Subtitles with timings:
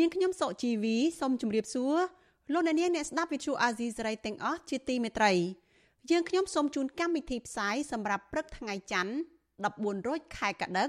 [0.00, 1.96] នាងខ្ញុំសុជីវីសូមជម្រាបសួរ
[2.52, 5.32] លោកអ្នកនាងអ្នកស្ដាប់វិទ្យុអាស៊ីសេរីទាំងអស់ជាទីមេត្រី
[6.10, 9.12] យើងខ្ញុំសូមជូនកម្មវិធីផ្សាយសម្រាប់ព្រឹកថ្ងៃច័ន្ទ
[9.62, 10.88] 14រោចខែកដិក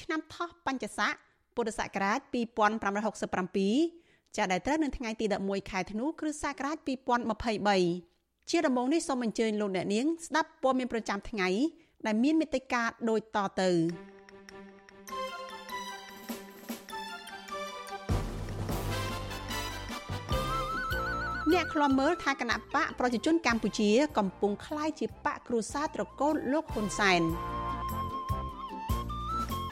[0.00, 1.12] ឆ្នាំថោះបัญចស័ក
[1.56, 6.76] ពុរសករាជ2567ចាប់ដែលត្រូវនៅថ្ងៃទី11ខែធ្នូគ្រិស្តសករាជ
[7.64, 11.48] 2023ជាដំបូងនេះសូមអញ្ជើញលោកអ្នកនាងស្ដាប់ព័ត៌មានប្រចាំថ្ងៃ
[12.06, 13.70] ដែលមានមេត្តាដូចតទៅ
[21.53, 27.21] អ្នកខ្លំមើលថាគណៈបកប្រជាជនកម្ពុជា កំពុងคล้ายជាបកគ្រួសារត្រកូលលោកហ៊ុនសែន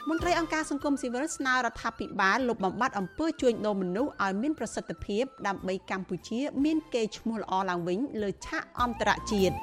[0.08, 9.56] មន្ត្រីអង្គការសង្គមស៊ីវិលស្នើរដ្ឋាភិបាលលុបបំបាត់អំពើជួញដូរមនុស្សឲ្យមានប្រសិទ្ធភាពដើម្បីកម្ពុជា មានកេរ្តិ៍ឈ្មោះល្អឡើងវិញលើឆាកអន្តរជាតិ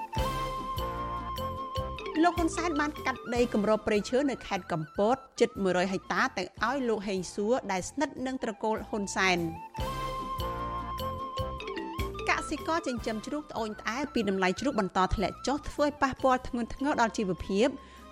[2.23, 9.89] លោកហ៊ុនសែនបានកាត់ដីគម្របព្រៃឈើនៅខេត្តកំពតជិត100ហិកតាទៅឲ្យលោកហេងសួរដែលស្និទ្ធនឹងត្រកូលហ៊ុនសែនក
[12.51, 17.69] សិករចិញ្ចឹមជ្រូកត្អូញត្អែពីតម្លៃជ្រូកបន្តធ្លាក់ចុះធ្វើឲ្យប៉ះពាល់ធ្ងន់ធ្ងរដល់ជីវភាព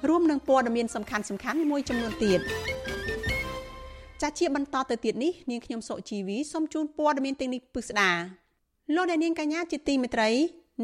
[0.08, 2.41] រួមនឹងព័ត៌មានសំខាន់សំខាន់មួយចំនួនទៀត
[4.22, 8.11] ចាជាបន្តទៅទៀតនេះនាងខ្ញុំសុជីវីសូមជូនព័ត៌មានទាំងនេះពិស្ដា
[8.94, 10.31] លោកអ្នកនាងកញ្ញាជាទីមេត្រី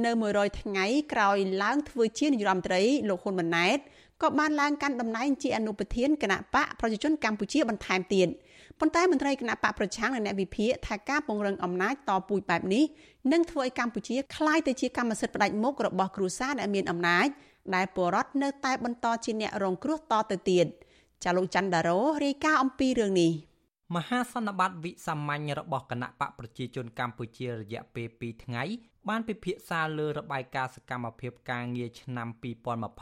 [0.05, 3.79] នៅ100ថ្ងៃក្រោយឡើងធ្វើជានាយរដ្ឋមន្ត្រីលោកហ៊ុនម៉ាណែត
[4.23, 8.29] ក៏បានឡើងកាន់តំណែងជាអនុប្រធានគណៈបកប្រជាជនកម្ពុជាបន្ថែមទៀត
[8.84, 12.84] ប៉ុន្តែមន្ត្រីគណៈបកប្រឆាំងនិងអ្នកវិភាគថាការពង្រឹងអំណាចតពូជបែបនេះ
[13.32, 17.28] នឹងធ្វើឲ្យកម្ពុជាคล้ายទៅជាកម្មសិទ្ធិផ្ដាច់មុខរបស់គ្រួសារដែលមានអំណាច
[17.76, 20.66] ដែលពលរដ្ឋនៅតែបន្តជាអ្នករងគ្រោះតទៅទៀត
[21.24, 23.32] ចាលោកច័ន្ទដារ៉ូរាយការណ៍អំពីរឿងនេះ
[23.96, 28.64] មហាសន្និបាតវិសាមញ្ញរបស់គណៈបកប្រជាជនកម្ពុជារយៈពេល2ថ្ងៃ
[29.10, 32.28] បានពិភាក្សាលើរបាយការណ៍សកម្មភាពការងារឆ្នាំ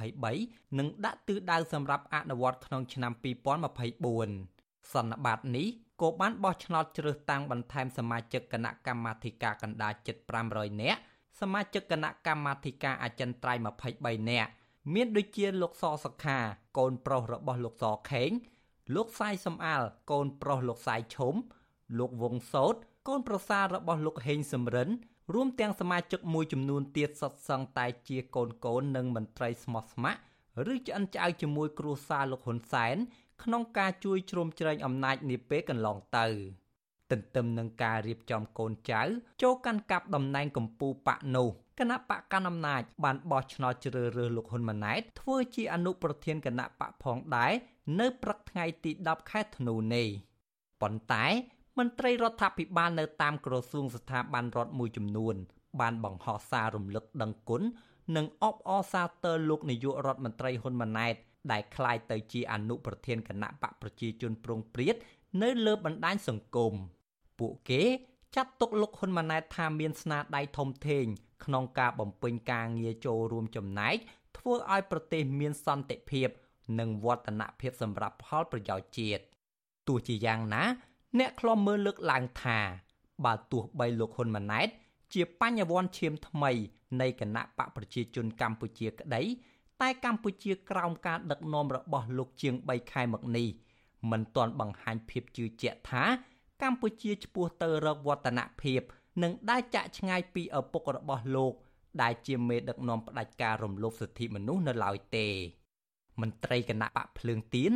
[0.01, 4.50] 2023និងដាក់ទិសដៅសម្រាប់អនុវត្តក្នុងឆ្នាំ2024
[4.92, 5.68] សន្និបាតនេះ
[6.00, 10.16] ក៏បានបោះឆ្នោតជ្រើសតាំងបន្ថែមសមាជិកគណៈកម្មាធិការកណ្ដាលជិត
[10.48, 11.00] 500នាក់
[11.40, 13.60] សមាជិកគណៈកម្មាធិការអចិន្ត្រៃយ៍
[13.94, 14.50] 23នាក់
[14.94, 16.38] មានដូចជាលោកសសខា
[16.78, 18.30] កូនប្រុសរបស់លោកសខេង
[18.94, 21.34] លោកសាយសំអាលកូនប្រុសលោកសាយឈុំ
[21.98, 22.74] លោកវងសោត
[23.08, 24.88] កូនប្រសាររបស់លោកហេងសំរិន
[25.34, 32.96] រួមទាំងសមាជិកមួយចំនួនទៀតសុទ្ធសឹងតែជាកូនកូននិងមន្ត្រីស្មោះស្ម័គ្រឬឆ្អិនឆ្អៅជាមួយគ្រួសារលោកហ៊ុនសែន
[33.42, 36.26] ក្នុងការជួយជ្រោមជ្រែងអំណាចនាពេលកន្លងទៅ
[37.10, 39.02] ទន្ទឹមនឹងការរៀបចំកូនចៅ
[39.42, 41.48] ចូលកាន់កាប់តំណែងកម្ពុជាបកនោះ
[41.80, 47.52] គណៈបកកណ្ដាលអំណាចបានបោះឆ្នោតជ្រើសរើសលោកហ៊ុនម៉ាណែតធ្វើជាអនុប្រធានគណៈបកផងដែរ
[48.00, 50.06] នៅព្រឹកថ្ងៃទី10ខែធ្នូនេះ
[50.80, 51.26] ប៉ុន្តែ
[51.78, 55.34] មន្ត្រីរដ្ឋាភិបាលនៅតាមក្រសួងស្ថាប័នរដ្ឋមួយចំនួន
[55.80, 57.62] បានបង្ហោះសាររំលឹកដឹងគុណ
[58.16, 61.14] និងអបអរសាទរលោកនាយករដ្ឋមន្ត្រីហ៊ុនម៉ាណែត
[61.51, 64.95] ដែលคล้ายទៅជាអនុប្រធានគណៈបកប្រជាជនប្រងព្រាត
[65.41, 66.73] នៅលើបណ្ដាញសង្គម
[67.39, 67.83] ពួកគេ
[68.35, 71.05] ចាត់ទុកលោកហ៊ុនម៉ាណែតថាមានស្នាដៃធំធេង
[71.45, 73.95] ក្នុងការបំពេញការងារចូលរួមចំណែក
[74.37, 76.29] ធ្វើឲ្យប្រទេសមានសន្តិភាព
[76.79, 79.23] និងវឌ្ឍនភាពសម្រាប់ផលប្រយោជន៍ជាតិ
[79.87, 80.63] ទោះជាយ៉ាងណា
[81.19, 82.59] អ្នកខ្លំមើលលើកឡើងថា
[83.25, 84.67] បើទោះបីលោកហ៊ុនម៉ាណែត
[85.13, 86.51] ជាបញ្ញវន្តឈាមថ្មី
[87.01, 89.21] នៃគណៈបកប្រជាជនកម្ពុជាក្តី
[89.82, 93.48] តែកម្ពុជាក្រោមការដឹកនាំរបស់លោកជាង3ខែមកនេះ
[94.10, 96.04] មិនទាន់បង្ហាញភាពជឿជាក់ថា
[96.62, 98.80] កម្ពុជាឆ្ពោះទៅរកវឌ្ឍនភាព
[99.22, 101.54] និងដើរចាក់ឆ្ងាយពីឪពុករបស់លោក
[102.02, 105.28] ដែលជាមេដឹកនាំផ្ដាច់ការរំលោភសិទ្ធិមនុស្សនៅឡើយទេ
[106.20, 107.72] មន្ត្រីគណៈបកភ្លើងទៀន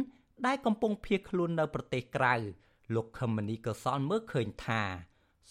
[0.46, 2.34] ដែលកំពុងភៀសខ្លួននៅប្រទេសក្រៅ
[2.94, 4.82] លោកខឹមមនីកសលមើលឃើញថា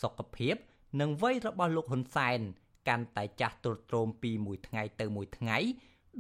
[0.02, 0.56] សុខភាព
[1.02, 2.40] និងវ័យរបស់លោកហ៊ុនសែន
[2.88, 5.58] កាន់តែចាស់ទ្រុឌទ្រោមពីមួយថ្ងៃទៅមួយថ្ងៃ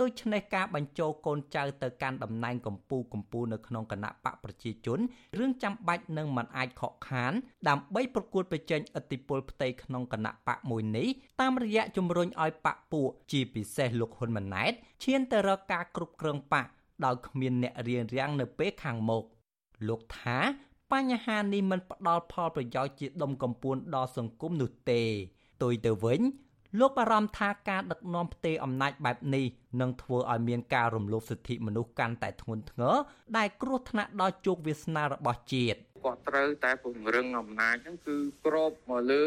[0.01, 4.99] ដូច្នេះការបញ្ចូលកូនចៅទៅកាន់តំណែងកម្ពូកម្ពូនៅក្នុងគណៈបកប្រជាជន
[5.37, 7.33] រឿងចាំបាច់នឹងមិនអាចខកខាន
[7.69, 11.07] ដើម្បីប្រកួតប្រជែងឥទ្ធិពលផ្ទៃក្នុងគណៈបកមួយនេះ
[11.41, 16.67] តាមរយៈជំរុញឲ្យបកពួកជាពិសេសលោកហ៊ុនម៉ាណែតឈានទៅរកការគ្រប់គ្រងបក
[17.05, 19.23] ដោយគ្មានអ្នករៀបរៀងនៅពេលខាងមុខ
[19.87, 20.37] លោកថា
[20.91, 25.01] បញ្ហានេះមិនផ្ដល់ផលប្រយោជន៍ជាដុំកំពួនដល់សង្គមនោះទេ
[25.55, 26.21] ផ្ទុយទៅវិញ
[26.79, 29.45] លោកបារម្ភថាការដឹកនាំផ្ទេរអំណាចបែបនេះ
[29.81, 32.95] នឹងធ្វើឲ្យមានការរំលោភសិទ្ធិមនុស្សកាន់តែធ្ងន់ធ្ងរ
[33.37, 39.23] ដែលគ្រោះថ្នាក់ដល់ជោគវាសនារបស់ជាតិ គាត់ត្រូវតែពង្រឹងអំណាចហ្នឹងគឺក្របមកលើ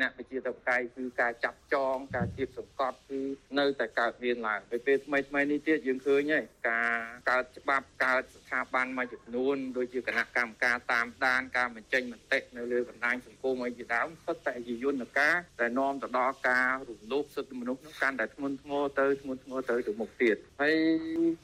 [0.00, 3.20] អ្នកប្រជាធិបតេយ្យគឺការចាប់ចងការជៀបសង្កត់គឺ
[3.58, 6.98] នៅតែកើតមានឡើងពេលពេលថ្មីថ្មីនេះទៀតយើងឃើញហើយការ
[7.30, 20.76] កើតច្បាប់កើតស្ថាប័នមួយចំនួនដូចជាគណៈកម្មការតាមដានការបញ្ចេញមតិនៅលើបណ្ដាញសង្គមអីជាដើមសុទ្ធតែជាយន្តការដែលនាំទៅដល់ការរំលោភសិទ្ធិមនុស្សនោះកាន់តែធ្ងន់ធ្ងរទៅធ្ងន់ធ្ងរទៅទៅមុខទៀតហើយ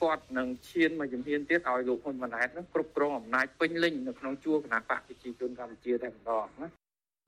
[0.02, 6.66] គាត់នឹងឈានមកជំហានទៀតឲ្យលោកហ៊ុនម៉ាណែតនោះគ្រប់គ្រងអំណាចពេញលេញនៅក្នុងជួរគណៈបកប្រជាជនកម្ពុជាតែម្ដងណា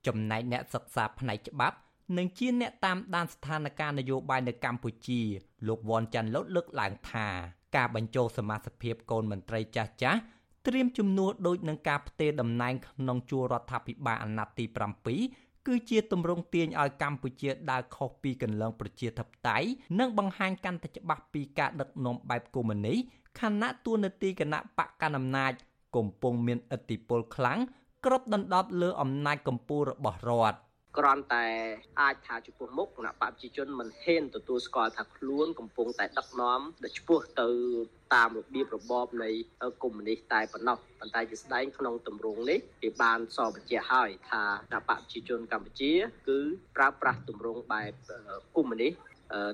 [0.06, 1.76] ចំណែកអ្នកសិក្សាផ្នែកច្បាប់
[2.16, 5.20] និងជាអ្នកតាមដានស្ថានភាពនយោបាយនៅកម្ពុជា
[5.66, 7.28] លោកវ៉ាន់ចាន់លូតលើកឡើងថា
[7.76, 10.20] ការបញ្ចូលសមាជិកភាពកូនមន្ត្រីចាស់ចាស់
[10.66, 14.64] ត្រៀមជំនួសដូចនឹងការផ្ទេរតំណែងក្នុងជួររដ្ឋាភិបាលអាណត្តិទី
[15.16, 19.66] 7គឺជាទម្រង់ទាញឲ្យកម្ពុជាដើរខុសពីកន្លងប្រជាធិបតេយ្យ
[19.98, 22.98] និងបង្ហាញកាន់តែច្បាស់ពីការដឹកនាំបែបកុម្មុយនីស
[23.40, 25.52] ខណៈតួនាទីគណៈបកកណ្ដាលអំណាច
[25.96, 27.58] កំពុងមានឥទ្ធិពលខ្លាំង
[28.06, 30.58] គ្របដណ្ដប់លើអំណាចកម្ពុជារបស់រដ្ឋ
[30.98, 31.46] គ្រាន់តែ
[32.00, 37.48] អាចថាចំពោះមុខគណៈបព្វជិជនមិនហ៊ានទទួលស្គាល់ថាខ្លួនកំពុងតែដឹកនាំដែលឆ្ពោះទៅ
[38.14, 39.30] តាមរបៀបរបបនៃ
[39.82, 44.42] កុម្មុយនីសតែប៉ុណ្ណោះប៉ុន្តែជាស្ដែងក្នុងទម្រង់នេះគេបានសរបញ្ជាក់ហើយថា
[44.72, 45.92] គណៈបព្វជិជនកម្ពុជា
[46.28, 46.38] គឺ
[46.76, 47.92] ប្រើប្រាស់ទម្រង់បែប
[48.56, 48.92] កុម្មុយនីស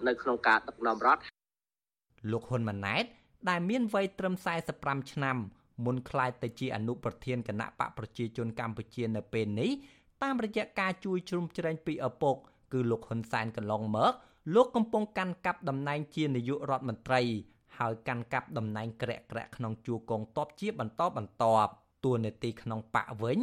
[0.09, 1.23] នៅក្នុងការដឹកនាំរដ្ឋ
[2.31, 3.05] លោកហ៊ុនម៉ាណែត
[3.51, 4.35] ដែលមានវ័យត្រឹម
[4.73, 5.37] 45ឆ្នាំ
[5.85, 9.71] មុនក្លាយទៅជាអនុប្រធានគណៈបកប្រជាជនកម្ពុជានៅពេលនេះ
[10.23, 12.37] តាមរយៈការជួយជ្រោមជ្រែងពីឪពុក
[12.73, 14.13] គឺលោកហ៊ុនសែនកន្លងមក
[14.55, 17.21] លោកកំពុងកាន់កាប់តំណែងជានាយករដ្ឋមន្ត្រី
[17.79, 21.71] ហើយកាន់កាប់តំណែងក្រាក់ក្រាក់ក្នុងជួរកងទ័ពជាបន្តបន្ទាប់
[22.05, 23.39] តួនាទីក្នុងបកវិញ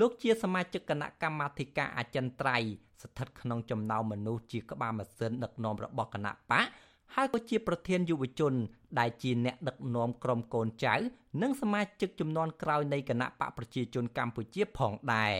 [0.00, 2.70] លោកជាសមាជិកគណៈកម្មាធិការអចិន្ត្រៃយ៍
[3.02, 6.64] ស្ថិតក្នុងចំណោមមនុស្សជាក្បាលម៉ាស៊ីនដឹកនាំរបស់គណៈបក
[7.14, 8.54] ហើយក៏ជាប្រធានយុវជន
[8.98, 10.94] ដែលជាអ្នកដឹកនាំក្រុមកូនចៅ
[11.42, 15.34] និងសមាជិកចំនួនក្រោយនៃគណៈបកប្រជាជនកម្ពុជាផងដែរ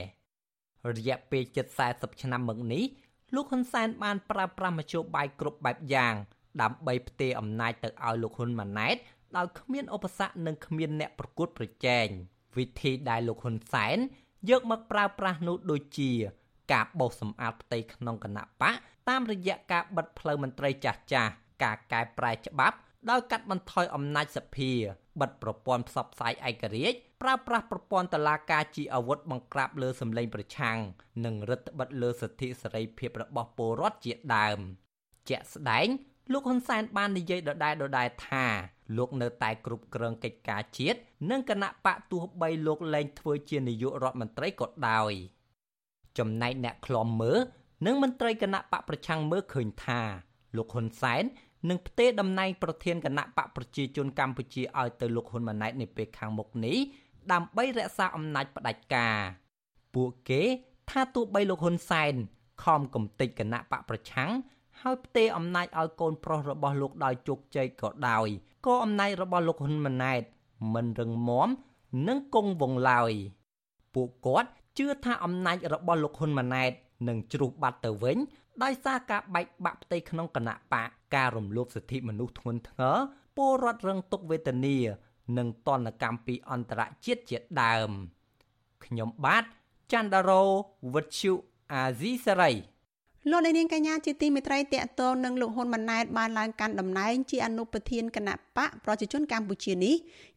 [0.96, 2.84] រយៈពេលជិត40ឆ្នាំមកនេះ
[3.34, 6.14] លោកហ៊ុនសែនបានប្រើប្រាស់មធ្យោបាយគ្រប់បែបយ៉ាង
[6.62, 8.96] ដើម្បីផ្ទេរអំណាចទៅឲ្យលោកហ៊ុនម៉ាណែត
[9.36, 12.06] ដោយគ្មានឧបសគ្គនិងគ្មានអ្នកប្រកួតប្រជែង
[12.58, 13.98] វិធីដែលលោកហ៊ុនសែន
[14.50, 16.10] យកមកប្រើប្រាស់នោះដូចជា
[16.72, 18.74] ការបោសសម្អាតផ្ទៃក្នុងគណៈបក
[19.08, 21.32] តាមរយៈការបិទផ្លូវមន្ត្រីចាស់ចាស់
[21.62, 22.76] ការកែប្រែច្បាប់
[23.11, 24.73] ដោយកាត់បន្ថយអំណាចសភា
[25.20, 30.79] បិទប្រព័ន្ធផ្សព្វផ្សាយឯករាជ្យប្រើប្រាស់ប្រព័ន្ធតឡាការជាអាវុធបង្ក្រាបលើសម្លេងប្រឆាំង
[31.25, 34.59] និងរឹតបន្តឹងលើសិទ្ធិសេរីភាពរបស់ពលរដ្ឋជាដើម
[35.29, 35.88] ជាក់ស្ដែង
[36.32, 38.47] លោកហ៊ុនសែនបាននិយាយដដែលដដែលថា
[38.97, 40.99] លោកនៅតែគ្រប់គ្រងកិច្ចការជាតិ
[41.31, 45.12] និងគណៈបកទោះបីលោកលែងធ្វើជានាយករដ្ឋមន្ត្រីក៏ដោយ
[46.19, 47.38] ចំណែកអ្នកខ្លំមើល
[47.87, 50.00] និងមន្ត្រីគណៈបកប្រឆាំងមើលឃើញថា
[50.56, 51.25] លោកហ៊ុនសែន
[51.69, 56.79] នឹងផ្ទេរតំណែងប្រធានគណៈបកប្រជាជនកម្ពុជាឲ្យទៅលោកហ៊ុនម៉ាណែត នាពេលខាងមុខនេះ
[57.32, 59.17] ដើម្បីរក្សាអំណាចផ្ដាច់ការ
[59.94, 60.43] ពួកគេ
[60.91, 62.14] ថាទោះបីលោកហ៊ុនសែន
[62.64, 64.31] ខំកំទេចគណៈបកប្រឆាំង
[64.81, 68.29] ហើយផ្ទេរអំណាចឲ្យកូនប្រុសរបស់លោកដោយជោគជ័យក៏ដោយ
[68.67, 70.23] ក៏អំណាចរបស់លោកហ៊ុនម៉ាណែត
[70.75, 71.49] មិនរឹងមាំ
[72.08, 73.12] និងគង់វង្សឡើយ
[73.94, 76.73] ពួកគាត់ជឿថាអំណាចរបស់លោកហ៊ុនម៉ាណែត
[77.08, 78.17] នឹងជ្រុះបាត់ទៅវិញ
[78.62, 82.96] ដោយសារការបែកបាក់ផ្ទៃក្នុងគណៈបកការរំលោភសិទ្ធិមនុស្សធ្ងន់ធ្ងរ
[83.36, 84.77] ពលរដ្ឋរងទុក្ខវេទនា
[85.38, 87.91] និងតនកម្មពីអន្តរជាតិជាដើម
[88.84, 89.44] ខ្ញុំបាទ
[89.93, 90.43] ច័ន្ទដារោ
[90.94, 91.32] វុទ្ធុ
[91.72, 92.53] អាស៊ីសេរី
[93.31, 99.94] លោកនាងកញ្ញាជាទីមេត្រីតេតងនឹងលោកហ៊ុនម៉ាណែតបានឡើងកាន់តំណែងជាអនុប្រធានគណៈបកប្រជាជនកម្ពុជានេះ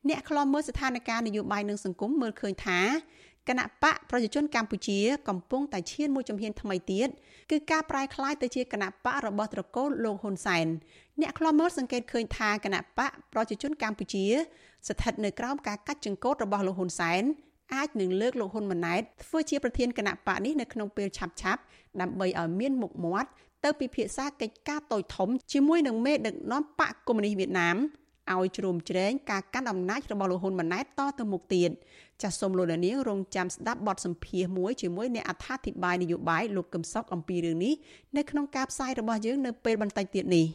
[0.10, 2.80] អ្នកខ្លាំមើលស្ថានភាពនយោបាយនិងសង្គមមើលឃើញថា
[3.50, 5.00] គណៈបកប្រជាជនកម្ពុជា
[5.30, 7.08] កំពុងតែឈានមួយជំហានថ្មីទៀត
[7.52, 10.66] គឺការប្រែក្លាយទៅជាគណៈបករបស់ត្រកូលលោកហ៊ុនសែន
[11.22, 14.26] អ្នកខ្លាំមើលសង្កេតឃើញថាគណៈបកប្រជាជនកម្ពុជា
[14.88, 17.24] ស្ថិតនៅក្រោមការកាត់ចង្កូតរបស់លោកហ៊ុនសែន
[17.74, 21.64] អាចនឹងលើកលោកហ៊ុនម៉ាណែតធ្វើជាប្រធានគណៈបកនេះនៅក្នុងពេលឆាប់ៗ
[22.02, 23.30] ដើម្បីឲ្យមានមុខមាត់
[23.64, 27.78] ទៅពិភាក្សាកិច្ចការតូចធំជាមួយនឹងមេដឹកនាំបកកុម្មុយនីសវៀតណាម
[28.34, 31.72] ឲ្យជ្រោមជ្រែងការកាន់អំណាចរបស់លោកហ៊ុនម៉ាណែតតទៅមុខទៀត
[32.22, 37.74] ចាសសូមលោកនាងរងចាំស្ដាប់បទសម្ភាសន៍មួយជាមួយអ្នកអត្ថាធិប្បាយនយោបាយលោកកឹមសុខអំពីរឿងនេះ
[38.18, 40.48] នៅក្នុងការផ្សាយរបស់យើងនៅពេលបន្តិចទៀតនេះ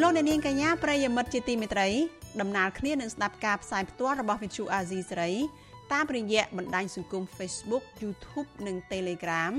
[0.00, 1.88] លោកអ្នកនាងកញ្ញាប្រិយមិត្តជាទីមេត្រី
[2.40, 5.32] ដំណើរគ្នានឹងស្ដាប់ការផ្សាយផ្ទាល់របស់វិទ្យុអាស៊ីសេរី
[5.92, 9.52] តាមរយៈបណ្ដាញសង្គម Facebook YouTube និង Telegram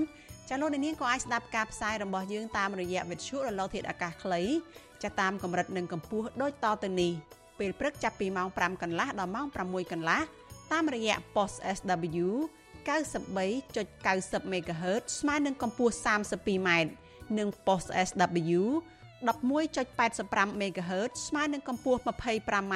[0.49, 4.41] ចាលោកនាងក៏អាចស្ដាប់ការផ្សាយរបស់យើងតាមរយៈវិទ្យុរលកធាតុអាកាសខ្លី
[5.03, 7.11] ចាតាមកម្រិតនិងកម្ពស់ដូចតទៅនេះ
[7.59, 10.21] ពេលព្រឹកចាប់ពីម៉ោង5កន្លះដល់ម៉ោង6កន្លះ
[10.71, 12.27] តាមរយៈ post SW
[12.85, 16.69] 93.90 MHz ស្មើនឹងកម្ពស់ 32m
[17.37, 18.61] និង post SW
[19.23, 22.75] 11.85 MHz ស្មើនឹងកម្ពស់ 25m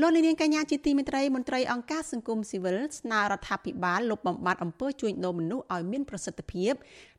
[0.00, 6.72] លោកនាងកញ្ញាជាទីមេត្រីមន្ត្រីអង្គការសង្គមស៊ីវិលស្នើរដ្ឋាភិបាលលុបបំបាត់អំពើជួញដូរមនុស្សឲ្យមានប្រសិទ្ធភាព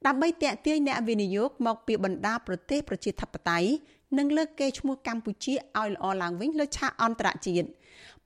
[0.05, 3.69] ដើម្បីទាក់ទាញអ្នកវិនិយោគមកពីបណ្ដាប្រទេសប្រជាធិបតេយ្យ
[4.17, 7.67] និងលើកកេរ្តិ៍ឈ្មោះកម្ពុជាឲ្យល្អឡើងវិញលើឆាកអន្តរជាតិ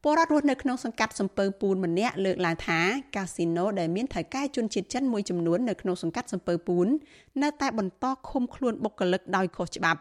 [0.04, 2.80] ពលរដ្ឋរស់នៅក្នុងសង្កាត់សំពើពូនម្នាក់លើកឡើងថា
[3.16, 6.88] កាស៊ីណូដែលមានថៅកែជនជាតិចិនមួយចំនួននៅក្នុងសង្កាត់សំពើពូន
[7.44, 10.00] នៅតែបន្តឃុំខ្លួនបុគ្គលិកដោយខុសច្បាប់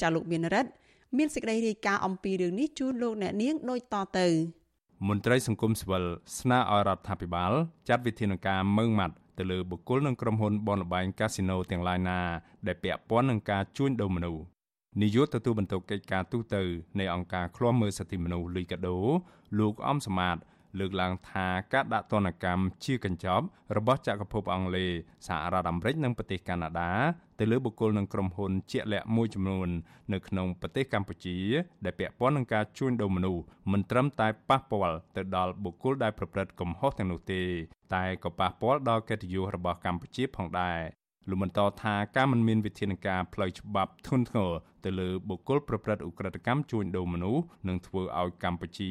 [0.00, 0.70] ចាលោកមានរិទ្ធ
[1.16, 4.28] មានសេចក្តីរាយការណ៍អំពីរឿងនេះជូនលោកអ្នកនាងដូចតទៅ
[5.08, 6.04] មន្ត្រីសង្គមស៊ីវិល
[6.38, 7.52] ស្នើឲ្យរដ្ឋាភិបាល
[7.88, 12.20] ចាត់វិធានការមើងម៉ាត់ទៅលើបុគ្គលនិងក្រុមហ៊ុនបនលបែងកាស៊ីណូទាំងឡាយណា
[12.66, 14.42] ដែលពាក់ព័ន្ធនឹងការជួញដូរមនុស្ស
[15.02, 16.56] នាយកទទួលបន្ទុកកិច្ចការទូត
[16.98, 18.98] នៃអង្គការឃ្លាំមើលសិទ្ធិមនុស្សលីកាដូ
[19.58, 20.36] លោកអំសមាត
[20.78, 23.44] លើកឡើងថាការដាក់ទណ្ឌកម្មជាកញ្ចប់
[23.76, 24.90] របស់ចក្រភពអង់គ្លេស
[25.26, 26.92] សហរដ្ឋអាមេរិកនិងប្រទេសកាណាដា
[27.38, 29.68] ទៅលើបុគ្គលនិងក្រុមហ៊ុនជាក់លាក់មួយចំនួន
[30.12, 31.38] នៅក្នុងប្រទេសកម្ពុជា
[31.84, 33.42] ដែលពាក់ព័ន្ធនឹងការជួញដូរមនុស្ស
[33.72, 37.42] មិនត្រឹមតែប៉ះពាល់ទៅដល់បុគ្គលដែលប្រព្រឹត្តកំហុសទាំងនោះទេ
[37.94, 40.80] តែក៏ប៉ះពាល់ដល់កិត្តិយសរបស់កម្ពុជាផងដែរ
[41.28, 44.50] លោកបន្តថាការមិនមានវិធានការផ្លូវច្បាប់ធ្ងន់ធ្ងរ
[44.86, 48.90] ទៅលើបុគ្គលប្រព្រឹត្តឧក្រិដ្ឋកម្មជួញដូរមនុស្សនឹងធ្វើឲ្យកម្ពុជា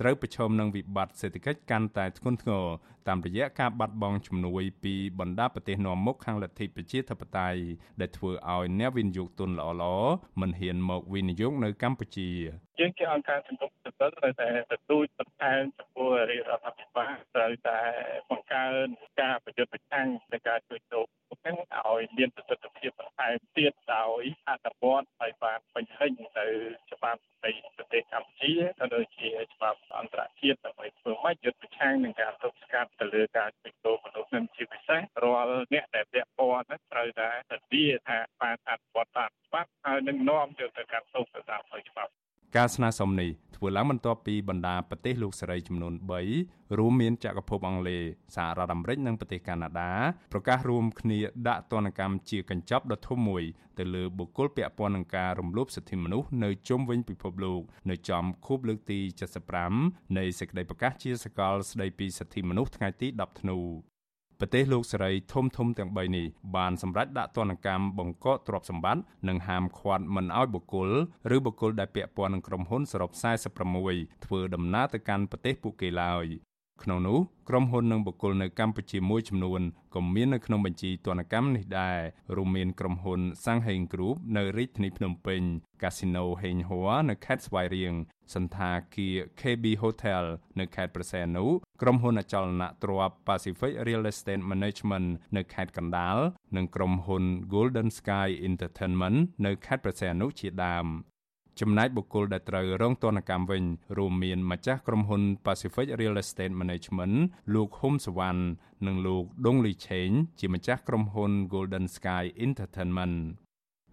[0.00, 2.64] ត្រូវប្រឈមនឹងវិបត្តិសេដ្ឋកិច្ចកាន់តែធ្ងន់ធ្ងរ
[3.08, 7.60] តាមរយៈការបាត់បង់ជំនួយពីបណ្ដាប្រទេសនាំមុខខាងលទ្ធិប្រជាធិបតេយ្យ
[8.00, 10.10] ដែលធ្វើឲ្យអ្នកវិនិយោគទុនល្អៗ
[10.40, 12.30] មិនហ៊ានមកវិនិយោគនៅកម្ពុជា
[12.78, 17.80] យើងជាអង្គការសង្គមស៊ីវិលត្រូវតែទទូចបន្ថែមចំពោះរាជរដ្ឋាភិបាលត្រូវតែ
[18.30, 18.86] បង្កើន
[19.20, 21.04] ការប្រយុទ្ធប្រឆាំងនឹងការជួញដូរ
[21.44, 26.46] ហ្នឹងឲ្យមានប្រសិទ្ធភាពបន្ថែមទៀតដោយអនុវត្តឲ្យបានពេញលេញទៅ
[26.92, 42.12] ច្បាប់នៃប្រទេសកម្ពុជាក៏ដូចជាច្បាប់អន្តរជាតិដើម្បីធ្វើម៉េចយុទ្ធប្រឆាំងនឹងការទប់ស្កាត់ទៅលើការជួញដូរមនុស្សនឹងជាពិសេសរាល់អ្នកដែលពាក់ព័ន្ធហ្នឹងត្រូវតែធានាថាបានអនុវត្តតាមច្បាប់ហើយនឹងនាំយកទៅកាន់ទោសទៅតាមផ្លូវច្បាប់
[42.56, 45.94] ការស្នើសុំនេះធ្វើឡើងបន្ទាប់ពីបណ្ដាប្រទេសលោកសេរីចំនួន
[46.34, 48.02] 3រួមមានចក្រភពអង់គ្លេស
[48.36, 49.92] សហរដ្ឋអាមេរិកនិងប្រទេសកាណាដា
[50.32, 51.18] ប្រកាសរួមគ្នា
[51.48, 53.42] ដាក់ទណ្ឌកម្មជាកញ្ចប់ដ៏ធំមួយ
[53.78, 59.00] ទៅលើបុគ្គលពាក់ព័ន្ធនឹងការរំលោភសិទ្ធិមនុស្សនៅជុំវិញពិភពលោកនៅចំខួបលើកទី
[59.60, 63.93] 75នៃសេចក្តីប្រកាសជាសកលស្តីពីសិទ្ធិមនុស្សថ្ងៃទី10ធ្នូ
[64.40, 66.26] ប្រទេសលោកសេរីធំធំទាំង3នេះ
[66.56, 70.90] បានសម្រេចដាក់ទណ្ឌកម្មបង្កកទ្រព្យសម្បត្តិនិងហាមឃាត់មិនឲ្យបុគ្គល
[71.34, 73.10] ឬបុគ្គលដែលពាក់ព័ន្ធនឹងក្រុមហ៊ុនសរុប
[73.68, 76.26] 46ធ្វើដំណើរទៅកាន់ប្រទេសពួកគេឡើយ
[76.82, 79.60] ក្នុងនោះក្រុមហ៊ុននិងបុគ្គលនៅកម្ពុជាមួយចំនួន
[79.94, 81.98] ក៏មាននៅក្នុងបញ្ជីទណ្ឌកម្មនេះដែរ
[82.36, 85.42] រួមមានក្រុមហ៊ុន Sangheng Group នៅរាជធានីភ្នំពេញ
[85.82, 87.94] Casino Heng Hoa នៅខេត្តស្វាយរៀង
[88.34, 90.24] សន្តាគារ KB Hotel
[90.60, 91.44] នៅខេត្តព្រះសីហនុ
[91.82, 96.16] ក្រុមហ៊ុនអចលនទ្រព្យ Pacific Real Estate Management នៅខេត្តកណ្ដាល
[96.56, 100.86] និងក្រុមហ៊ុន Golden Sky Entertainment នៅខេត្តព្រះសីហនុជាដើម
[101.60, 103.64] ចំណែកបុគ្គលដែលត្រូវរងទណ្ឌកម្មវិញ
[103.98, 107.16] រួមមានម្ចាស់ក្រុមហ៊ុន Pacific Real Estate Management
[107.54, 108.40] លោកហ៊ុំសវណ្ណ
[108.86, 113.16] និងលោកដុងលីឆេងជាម្ចាស់ក្រុមហ៊ុន Golden Sky Entertainment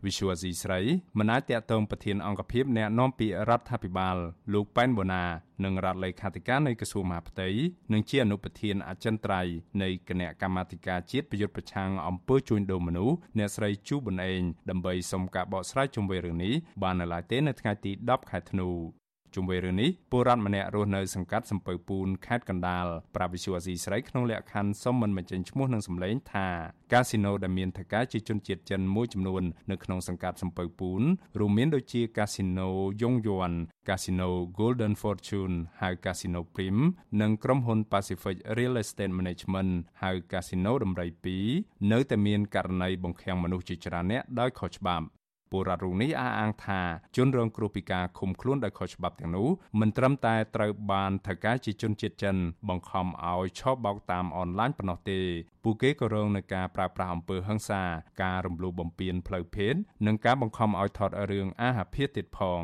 [0.05, 0.79] វិសុវស៊ីស្រី
[1.17, 4.17] មិនអាចតាក់ទងប្រធានអង្គភិបអ្នកនាំពាក្យរដ្ឋាភិបាល
[4.53, 5.23] លោកប៉ែនបូណា
[5.65, 7.49] និងរដ្ឋលេខាធិការនៃក្រសួងមហាផ្ទៃ
[7.93, 9.53] និងជាអនុប្រធានអចិន្ត្រៃយ៍
[9.83, 16.53] នៃគណៈកម្មាធិការជាតិប្រយុទ្ធប្រឆាំងអំពើជួញដូរមនុស្សអ្នកស្រីជូប៊ុនអេងដើម្បីសុំការបកស្រាយជុំវិញរឿងនេះ
[16.83, 19.00] បាននៅឡើយទេនៅថ្ងៃទី10ខែធ្នូ
[19.35, 26.47] ជុំវិញរឿងនេះពលរដ្ឋម្នាក់រស់នៅសង្កាត់សំពៅពូនខេត្តកណ្ដាលប្រាវិសុអាស៊ីស្រីក្នុងលក្ខខណ្ឌសុំមិនបញ្ចេញឈ្មោះនិងសម្លេងថា
[26.93, 31.01] កាស៊ីណូដែលមានថៅកែជាជនជាតិចិនមួយចំនួននៅក្នុងសង្កាត់សំពៅពូន
[31.39, 32.69] រួមមានដូចជាកាស៊ីណូ
[33.01, 33.51] យងយ័ន
[33.89, 36.77] កាស៊ីណូ Golden Fortune ហៅកាស៊ីណូ Prim
[37.21, 39.71] និងក្រុមហ៊ុន Pacific Real Estate Management
[40.03, 41.07] ហៅកាស៊ីណូដំរី
[41.49, 45.05] 2នៅតែមានករណីបង្ខាំងមនុស្សជាច្រើនអ្នកដោយខុសច្បាប់
[45.51, 46.81] ពលរដ្ឋរូបនេះអះអាងថា
[47.17, 52.35] ជនរងគ្រោះពីការឃុំខ្លួនដោយខុសច្បាប់ទាំងនោះមិនត្រឹមតែត្រូវបានថៅកែជាជនជាតិចិន
[52.69, 55.19] បង្ខំឲ្យឆោបបោកតាមអនឡាញប៉ុណ្ណោះទេ
[55.63, 57.83] ពួកគេក៏រងនឹងការប្រើប្រាស់អំពើហិង្សា
[58.23, 59.73] ការរំលោភបំពានផ្លូវភេទ
[60.07, 62.61] និងការបង្ខំឲ្យថតរឿងអាហាភាសទៀតផង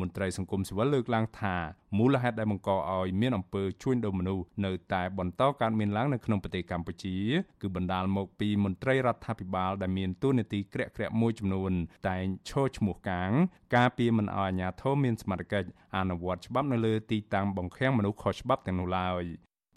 [0.00, 1.56] មន្ត្រីសង្គមស៊ីវិលលើកឡើងថា
[1.98, 7.16] មូលហេតុដែលបង្កឲ្យមានអំពើជួញដូរមនុស្សនៅតែបន្តកើតមានឡើងនៅក្នុងប្រទេសកម្ពុជា
[7.60, 11.72] គឺបណ្ដាលមកពីមន្ត្រីរដ្ឋាភិបាលដែលមានតួនាទីក្រាក់ក្រាក់មួយចំនួន
[12.08, 13.30] តែងឈរឈ្មោះកាង
[13.76, 19.24] ការពារមិនឲ្យអាជ្ញាធរមានសមត្ថកិច្ចអនុវត្តច្បាប់នៅលើទីតាំងបង្ខាំងមនុស្សខុសច្បាប់ទាំងនោះឡើយ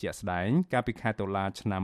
[0.02, 1.84] ជាក់ស្ដែងកាលពីខែតុលាឆ្នាំ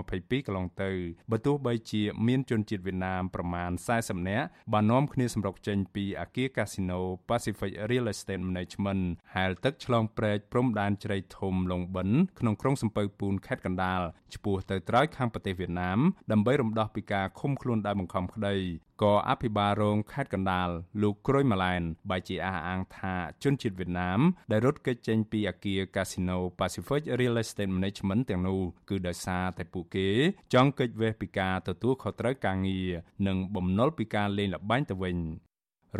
[0.00, 0.90] 2022កន្លងទៅ
[1.30, 9.02] បើទោះបីជាមានជនជាតិវៀតណាមប្រមាណ40នាក់បាននាំគ្នាសម្រុកចេញពីអគារកាស៊ីណូ Pacific Real Estate Management
[9.34, 12.08] ហែលទឹកឆ្លងព្រែកព្រំដែនជ្រៃធំលងបិន
[12.40, 14.00] ក្នុងក្រុងសំពៅពូនខេត្តកណ្ដាល
[14.34, 15.98] ឆ្ពោះទៅត្រើយខាងប្រទេសវៀតណាម
[16.32, 18.54] ដើម្បីរំដោះពីការឃុំខ្លួនដោយបង្ខំក្តី
[19.02, 20.68] ក៏អភិបាលរងខេត្តកណ្ដាល
[21.02, 30.08] លោកក្រួយម៉ាឡែនបែជាអះអាងថាជនជាតិវៀតណាមដែលរត់គេចចេញពីអគារ Casino Pacific Real Estate Management ទាំងនោះគឺដោយសារតែពួកគេ
[30.54, 32.90] ចង់គេចវេះពីការទទួលខុសត្រូវការងារ
[33.26, 35.16] និងបំណុលពីការលេងល្បែងទៅវិញ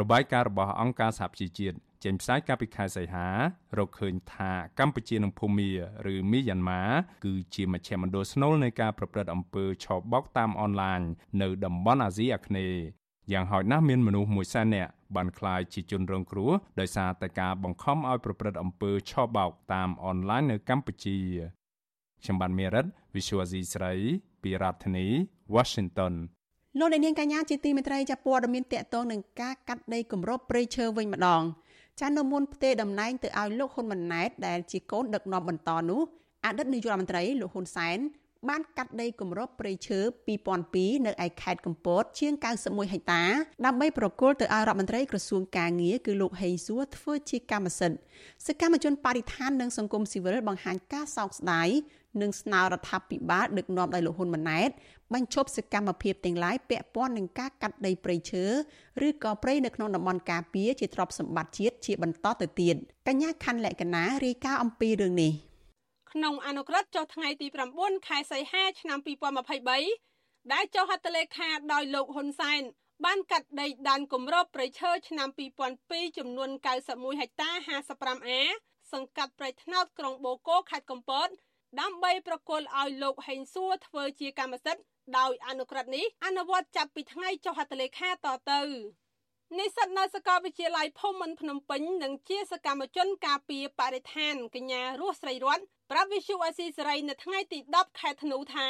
[0.01, 3.27] របាយការណ៍របស់អង្គការសហប្រជាជាតិ ចេញផ្សាយកាលពីខែសីហា
[3.79, 5.71] រកឃើញថាកម្ពុជានិងភូមា
[6.13, 6.83] ឬមីយ៉ាន់ម៉ា
[7.25, 11.01] គឺជាមជ្ឈមណ្ឌលស្នូលនៃការប្រព្រឹត្តអំពើឆបោកតាមអនឡាញ
[11.43, 12.81] នៅតំបន់អាស៊ីអាគ្នេយ៍
[13.33, 21.19] យ៉ាងហោចណាស់មានមនុស្ស1សែននាក់បានក្លាយជាជនរងគ្រោះដោយសារតែការបង្ខំឲ្យប្រព្រឹត្តអំពើឆបោកតាមអនឡាញនៅកម្ពុជា
[22.23, 23.93] ខ្ញុំបានមេរិត Visual C ស្រី
[24.43, 25.07] ពីរដ្ឋធានី
[25.55, 26.15] Washington
[26.79, 31.43] លោកអ្នកនាងកញ្ញាជាទីមេត្រីចាប់ព័ត៌មានតកតងនឹងការកាត់ដីគម្របព្រៃឈើវិញម្ដង
[32.01, 36.03] ចានៅមុនផ្ទេតំណែងទៅឲ្យលោកហ៊ុនម៉ាណែតដែលជាកូនដឹកនាំបន្តនោះ
[36.45, 37.99] អតីតនាយករដ្ឋមន្ត្រីលោកហ៊ុនសែន
[38.51, 40.01] បានកាត់ដីគម្របព្រៃឈើ
[40.53, 42.33] 2002នៅឯខេត្តកំពតជាង
[42.63, 43.23] 91ហិកតា
[43.67, 47.99] ដើម្បីប្រគល់ទៅឲ្យរដ្ឋមន្ត្រីក្រសួងកាងារគឺលោកហេងសួរធ្វើជាកម្មសិទ្ធិ
[48.47, 51.69] សកម្មជនបរិស្ថាននិងសង្គមស៊ីវិលបង្ហាញការសោកស្ដាយ
[52.23, 54.71] និងស្នើរដ្ឋាភិបាលដឹកនាំដោយលោកហ៊ុនម៉ាណែត
[55.15, 58.45] បញ្ឈប់សកម្មភាពទាំងឡាយពាក់ព័ន្ធនឹងការកាត់ដីព្រៃឈើ
[59.07, 62.77] ឬក៏ព្រៃនៅក្នុងតំបន់ការពារជាទ្រព្យសម្បត្តិជាតិជាបន្តទៅទៀត
[63.09, 65.33] កញ្ញាខណ្ឌលក្ខណារាយការណ៍អំពីរឿងនេះ
[66.13, 67.47] ក្នុងអនុក្រឹត្យចុះថ្ងៃទី
[67.79, 68.99] 9ខែសីហាឆ្នាំ
[69.77, 72.63] 2023ដែលចុះហត្ថលេខាដោយលោកហ៊ុនសែន
[73.05, 75.29] បានកាត់ដីដានគម្របព្រៃឈើឆ្នាំ
[75.73, 76.51] 2002ចំនួន
[76.85, 78.31] 91ហិកតា 55A
[78.93, 81.29] សង្កាត់ព្រៃថ្នោតក្រុងបូកូខេត្តកំពត
[81.81, 84.83] ដើម្បីប្រគល់ឲ្យលោកហេងសួរធ្វើជាកម្មសិទ្ធិ
[85.19, 88.17] ដោយអនុក្រឹត្យនេះអនុវត្តចាប់ពីថ្ងៃចុះហត្ថលេខាត
[88.53, 88.63] ទៅ
[89.59, 95.61] និស្សិតនៅសាកលវិទ្យាល័យភូមិន្ទភ្នំពេញនិងជាសកម្មជនការពារបរិស្ថានកញ្ញារស់ស្រីរត
[95.91, 98.69] ប្រាប់វិសុអាស៊ីសេរីនៅថ្ងៃទី10ខែធ្នូថា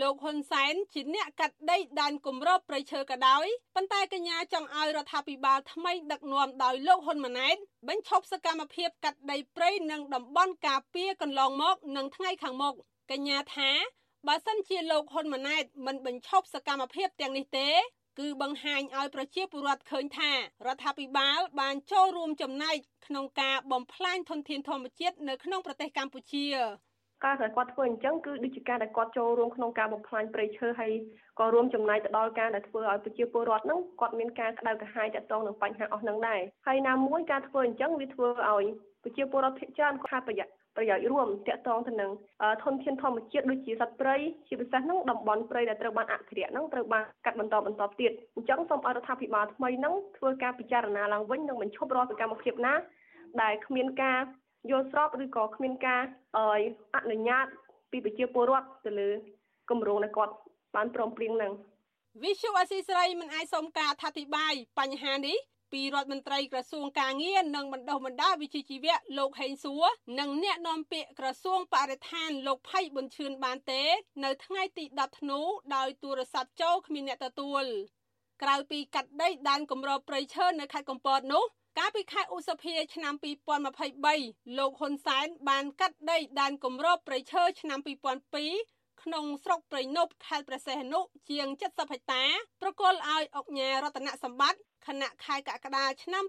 [0.00, 7.56] លោកហ៊ុនសែនជាអ្នកកាត់ដីដែនគម្របព្រៃឈើក៏ដោយប៉ុន្តែកញ្ញាចង់ឲ្យរដ្ឋាភិបាលថ្មីដឹកនាំដោយលោកហ៊ុនម៉ាណែត
[7.88, 12.74] បញ្ឈប់សកម្មភាពកាត់ដីព្រៃនិងតំបន់ការពារកន្លងមក និងថ្ងៃខាងមុខ
[13.10, 13.70] កញ្ញាថា
[14.28, 17.68] បើសិនជាលោកហ៊ុនម៉ាណែតមិនបញ្ឈប់សកម្មភាពទាំងនេះទេ
[18.18, 26.46] គឺបង្ហាញឲ្យប្រជាពលរដ្ឋឃើញថារដ្ឋាភិបាលបានចូលរួមចំណែកក្នុងការបំផ្លាញធនធានធម្មជាតិនៅក្នុងប្រទេសកម្ពុជា
[27.24, 30.92] ការដែលគាត់ធ្វើអញ្ចឹងគឺដូចជាការដែលគាត់ចូលរួមក្នុងការបំផ្លាញព្រៃឈើហើយ
[31.40, 38.64] ក៏រួមចំណែកទៅដល់ការដែលធ្វើឲ្យប្រជាពលរដ្ឋហ្នឹងគាត់មានការក្តៅក្រហាយទាក់ទងនឹងបញ្ហាអស់ហ្នឹងដែរហើយណាមួយការធ្វើអញ្ចឹងវាធ្វើឲ្យ
[39.02, 42.10] ប្រជាពលរដ្ឋភាគច្រើនខាតប្រយោជន៍ ប្រយោជន៍រួមទាក់ទងទៅនឹង
[42.64, 44.16] ធនធានធម្មជាតិដូចជាសត្វព្រៃ
[44.48, 52.74] ជាពិសេសហ្នឹងតំបន់ព្រៃដែលត្រូវបានអភិរក្សហ្នឹងត្រូវបានកាត់បន្តបន្តទៀតអញ្ចឹងសូមឲ្យរដ្ឋាភិបាលថ្មីហ្នឹងធ្វើការពិចារណាឡើងវិញនិងបញ្ឈប់រាល់សកម្មភាពណា
[53.42, 54.20] ដែលគ្មានការ
[54.70, 56.02] យល់ស្របឬក៏គ្មានការ
[56.94, 57.46] អនុញ្ញាត
[57.90, 59.10] ពីប្រជាពលរដ្ឋទៅលើ
[59.70, 60.34] គម្រោងដែលគាត់
[60.76, 61.52] បានព្រមព្រៀងនឹង
[62.22, 65.36] វិសុអសីស្រីមិនអាចសុំការអធិប្បាយបញ្ហានេះ
[65.74, 69.84] ពីរដ្ឋមន្ត្រីក្រសួងកាងារនិងបណ្ដុះបណ្ដាលវិជ្ជាជីវៈលោកហេងសួរ
[70.18, 73.82] និងអ្នកនាំពាក្យក្រសួងបរិស្ថានលោកផៃប៊ុនឈឿនបានទេ
[74.24, 75.40] នៅថ្ងៃទី10ធ្នូ
[75.76, 77.64] ដោយទូរស័ព្ទចូលគ្មានអ្នកទទួល
[78.42, 81.44] ក្រៅពីកាត់ដីដានគម្របព្រៃឈើនៅខេត្តកំពតនោះ
[81.78, 83.14] កាលពីខែឧសភាឆ្នាំ
[83.86, 88.73] 2023លោកហ៊ុនសែនបានកាត់ដីដានគម្របព្រៃឈើឆ្នាំ2002
[89.04, 92.24] ក្នុងស្រុកព្រៃនប់ខេត្តព្រះសីហនុជាង70ហិកតា
[92.62, 96.24] ប្រគល់ឲ្យអង្គការរតនសម្បត្តិខណៈខែកក្កដាឆ្នាំ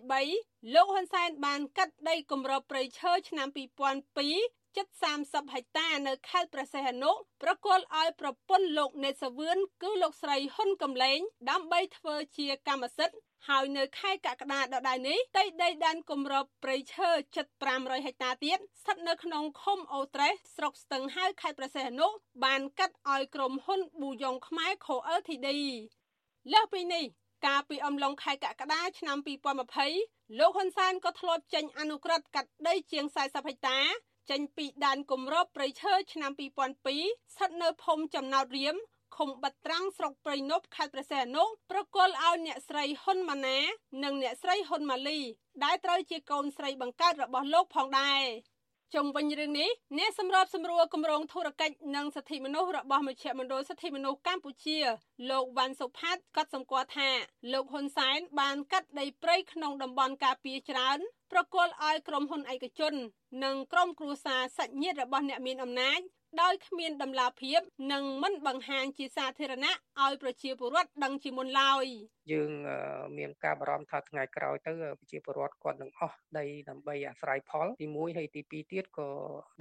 [0.00, 3.48] 2023លោកហ៊ុនសែនបានកាត់ដីគម្របព្រៃឈើឆ្នាំ
[4.12, 4.86] 2002ជិត
[5.22, 7.10] 30ហិកតានៅខេត្តព្រះសីហនុ
[7.42, 11.18] ប្រគល់ឲ្យប្រពន្ធលោកនេតសាវឿនគឺលោកស្រីហ៊ុនកំលែង
[11.50, 17.46] ដើម្បីធ្វើជាកម្មសិទ្ធិ ហើយនៅខែកក្កដាដដែលនេះដីដីដានគម្របព្រៃឈើជិត
[17.76, 22.06] 500ហិកតាទៀតស្ថិតនៅក្នុងឃុំអូត្រេសស្រុកស្ទឹងហៅខេត្តព្រះសីហនុ
[22.44, 25.58] បានកាត់ឲ្យក្រុមហ៊ុនប៊ូយ៉ុងខ្មែរខូអឺធីឌី
[26.52, 27.04] លើសពីនេះ
[27.46, 29.18] កាលពីអំឡុងខែកក្កដាឆ្នាំ
[29.78, 33.78] 2020លោកហ៊ុនសែនក៏ធ្លាប់ចេញអនុក្រឹត្យកាត់ដីជាង40ហិកតា
[34.30, 36.30] ចេញពីដែនគម្របព្រៃឈើឆ្នាំ
[36.78, 38.76] 2002ស្ថិតនៅភូមិចំណោតរៀម
[39.18, 43.58] ឃឃុំបាត់ត្រាំងស្រុកព្រៃនប់ខេត្តព្រះសីហនុប្រគល់ឲ្យអ្នកស្រីហ៊ុនម៉ាណា
[44.04, 45.18] និងអ្នកស្រីហ៊ុនម៉ាលី
[45.64, 48.22] ដែលត្រូវជាកូនស្រីបង្កើតរបស់លោកផងដែរ
[48.94, 54.78] ជុំវិញរឿងនេះអ្នកសម្របសម្រួលគម្រោងធុរកិច្ចនិងសិទ្ធិមនុស្សរបស់មជ្ឈមណ្ឌលសិទ្ធិមនុស្សកម្ពុជា
[55.30, 57.10] លោកវ៉ាន់សុផាតក៏សម្គាល់ថា
[57.52, 60.98] លោកហ៊ុនសែនបានកាត់ដីព្រៃក្នុងតំបន់ការពារច្រើន
[61.32, 62.94] ប្រគល់ឲ្យក្រុមហ៊ុនឯកជន
[63.44, 66.00] និងក្រុមគ្រួសារសាច់ញាតិរបស់អ្នកមានអំណាច
[66.41, 71.85] ដោយគ្មានដំណាភៀបនិងមិនបង្ហាញជាសាធារណៈឲ្យប្រជាពលរដ្ឋដឹងជាមុនឡើយ
[72.31, 72.51] យើង
[73.17, 79.09] មានការបារម្ភថាថ្ងៃក្រោយទៅប្រជាពលរដ្ឋគាត់នឹងអស់ដីដើម្បីអាស្រ័យផលទី1ហើយទី2ទៀតក៏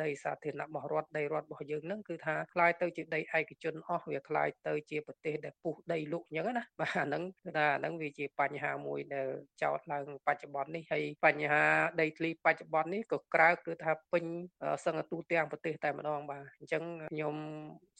[0.02, 9.28] ដីសាធារណៈរបស់រដ្ឋដីរដ្ឋរបស់យើងនឹងគឺថាคล้ายទៅជាដីឯកជនអស់វាคล้ายទៅជាប្រទេសដែលពុះដីលុកអញ្ចឹងណាបាទអាហ្នឹងគឺថាអាហ្នឹងវាជាបញ្ហាមួយដែល
[9.62, 11.62] ចោតឡើងបច្ចុប្បន្ននេះហើយបញ្ហា
[12.00, 14.24] ដីធ្លីបច្ចុប្បន្ននេះក៏ក្រើកគឺថាពេញ
[14.84, 17.35] សង្កទូទាំងប្រទេសតែម្ដងបាទ អញ្ចឹងខ្ញុំ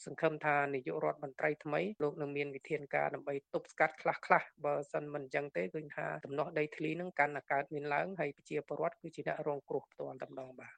[0.04, 10.74] សង្ឃឹមថានាយករដ្ឋមន្ត្រីថ្មីលោកនឹងមានវិធានការដើម្បីទប់ស្កាត់ខ្លះខ្លះបើសិនមិនអញ្ចឹងទេឃើញថាដំណោះដីធ្លីនឹងកាន់តែកើតមានឡើងហើយប្រជាពលរដ្ឋគឺជាអ្នករងគ្រោះផ្ទាល់តែម្ដងបាទ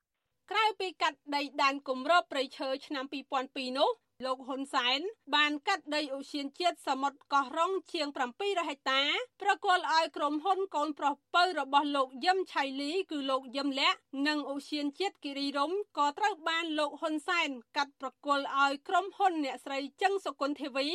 [0.50, 3.04] ក្រៅពីកាត់ដីដែនគម្របព្រៃឈើឆ្នាំ
[3.40, 3.90] 2002នោះ
[4.24, 5.00] លោកហ៊ុនសែន
[5.34, 9.02] បានកាត់ដីឧស្សាហជាតិសមុទ្រកោះរ៉ុងជាង700ហិកតា
[9.42, 20.88] ប្រគល់ឲ្យក្រុមហ៊ុនកូនប្រុសពៅរបស់លោកយឹមឆៃលីគឺលោកយឹមលាក់និងឧស្សាហជាតិគិរីរំក៏ត្រូវបានលោកហ៊ុនសែនកាត់ប្រគល់ឲ្យក្រុមហ៊ុនអ្នកស្រីចឹងសុគន្ធធីវី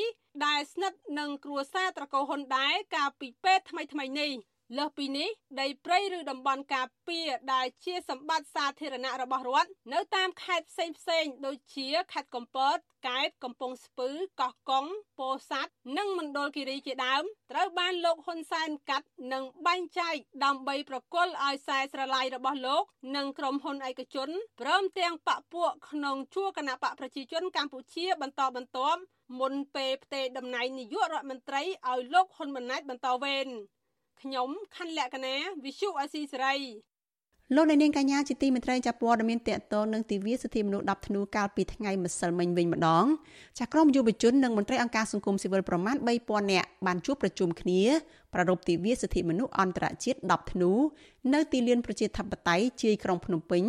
[0.45, 4.31] ដែលស្និទ្ធនឹងគ្រួសារត្រកូលហ៊ុនដែរកាលពីពេលថ្មីៗនេះ
[4.77, 5.29] លើសពីនេះ
[5.61, 14.09] ដីព្រៃឬតំបន់ការពារដែលជាសម្បត្តិសាធារណៈរបស់រដ្ឋនៅតាមខេត្តផ្សេងផ្សេងដូចជាខេត្តកំពតកែបកំពង់ស្ពឺ
[14.41, 14.85] កោះកុង
[15.19, 22.83] ពោធិ៍សាត់និងមណ្ឌលគិរីជាដើមត្រូវបានលោកហ៊ុនសែនកាត់និងបែងចែកដើម្បីប្រគល់ឲ្យខ្សែស្រឡាយរបស់លោក
[23.15, 24.29] និងក្រុមហ៊ុនឯកជន
[24.61, 29.01] ព្រមទាំងបពពួកក្នុងជួរគណៈបកប្រជាជនកម្ពុជាបន្តបន្ទាប់
[29.39, 33.47] មុនពេលផ្ទេរតំណែងនាយករដ្ឋមន្ត្រីឲ្យលោកហ៊ុនម៉ាណែតបន្តវេន
[34.25, 36.55] ខ្ញុំខណ្ឌលក្ខណាវិសុអាស៊ីសេរី
[37.55, 43.05] លោកនាងកញ្ញាជាទីមេត្រីចាប់ព័ត៌មានតកតនឹងទិវាសិទ្ធិមនុស្ស10ធ្នូកាលពីថ្ងៃម្សិលមិញវិញម្ដង
[43.59, 47.81] ចាក្រមយុវជននិងមន្ត្រីអង្គការសង្គមស៊ីវិលប្រមាណ3000នាក់បានជួបប្រជុំគ្នា
[48.33, 50.71] ប្រារព្ធទិវាសិទ្ធិមនុស្សអន្តរជាតិ10ធ្នូ
[51.33, 53.63] នៅទីលានប្រជាធិបតេយ្យជាយក្រុងភ្នំពេញ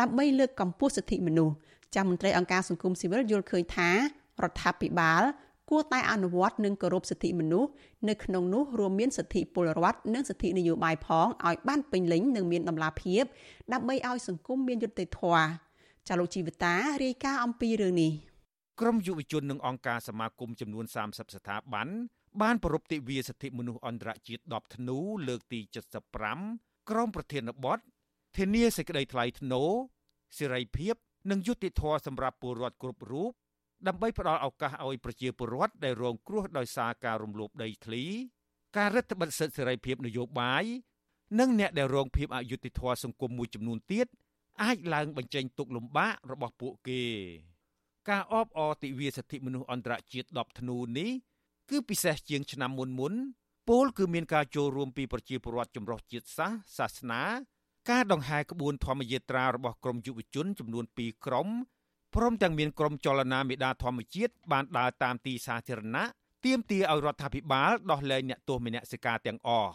[0.00, 1.54] ដើម្បីលើកកម្ពស់សិទ្ធិមនុស្ស
[1.94, 3.90] ចាមន្ត្រីអង្គការសង្គមស៊ីវិលយល់ឃើញថា
[4.42, 5.22] រដ្ឋាភិបាល
[5.70, 7.70] គួរតែអនុវត្តនិងគោរពសិទ្ធិមនុស្ស
[8.08, 13.22] នៅក្នុងនោះរួមមានសិទ្ធិពលរដ្ឋនិងសិទ្ធិនយោបាយផងឲ្យបានពេញលេញនិងមានតម្លាភាព
[13.72, 15.44] ដើម្បីឲ្យសង្គមមានយុត្តិធម៌
[16.08, 16.74] ចាលោកជីវិតា
[17.04, 18.12] រាយការណ៍អំពីរឿងនេះ
[18.80, 21.88] ក្រមយុវជននិងអង្គការសមាគមចំនួន30ស្ថាប័ន
[22.42, 24.98] បានប្រពៃទិវាសិទ្ធិមនុស្សអន្តរជាតិ10ធ្នូ
[25.28, 25.60] លើកទី
[26.24, 27.78] 75ក្រមប្រធានបទ
[28.36, 29.70] ធានាសេចក្តីថ្លៃថ្នូរ
[30.38, 30.94] សេរីភាព
[31.30, 33.32] និងយុត្តិធម៌សម្រាប់ពលរដ្ឋគ្រប់រូប
[33.88, 38.04] ដើម្បីផ្ដល់ឱកាសឲ្យប្រជាពលរដ្ឋដែលរងគ្រោះដោយសារការរំលោភដីធ្លី
[38.76, 40.64] ការរឹតបន្តឹងសិទ្ធិសេរីភាពនយោបាយ
[41.38, 44.06] និងអ្នកដែលរងភាពអយុត្តិធម៌សង្គមមួយចំនួនទៀត
[44.62, 47.02] អាចឡើងបញ្ចេញទុកលំបាករបស់ពួកគេ
[48.08, 51.10] ការអបអរទិវាសិទ្ធិមនុស្សអន្តរជាតិ10ធ្នូនេះ
[51.70, 53.12] គឺពិសេសជាងឆ្នាំមុនមុន
[53.68, 57.22] ពលគឺមានការចូលរួមពីប្រជាពលរដ្ឋចម្រុះជាតិសាសន៍សាសនា
[57.90, 61.48] ការដង្ហែក្បួនធម្មយាត្រារបស់ក្រមយុវជនចំនួន2ក្រុម
[62.16, 66.04] ព្រមទាំងមានក្រុមចលនាមេដាធម្មជាតិបានដើរតាមទីសាធារណៈ
[66.44, 69.72] ទាមទារឲ្យរដ្ឋាភិបាលដោះលែងអ្នកទោសមនសិការទាំងអស់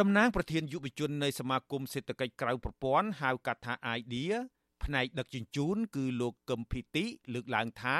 [0.00, 4.36] តំណាងប្រធានយុវជននៃសមាគមសេដ្ឋកិច្ចក្រៅប្រព័ន្ធហៅកាត់ថា IDEA
[4.84, 7.98] ផ្នែកដឹកជញ្ជូនគឺលោកកឹមភិតិលើកឡើងថា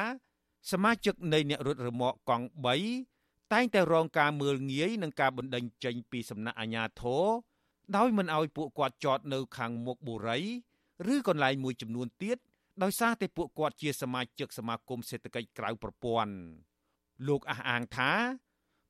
[0.70, 2.46] សមាជិកនៃអ្នករត់រមាក់កង់
[2.98, 7.26] 3តែងតែរងការមើលងាយនឹងការបណ្តេញចេញពីសំណាក់អាជ្ញាធរ
[7.96, 10.38] ដោយមិនអោយពួកគាត់ចតនៅខាងមុខបុរី
[11.14, 12.38] ឬកន្លែងមួយចំនួនទៀត
[12.82, 16.34] ដោយសារតែពួកគាត់ជាសមាជិកសមាគមសេដ្ឋកិច្ចក្រៅប្រព័ន្ធ
[17.28, 18.12] លោកអះអាងថា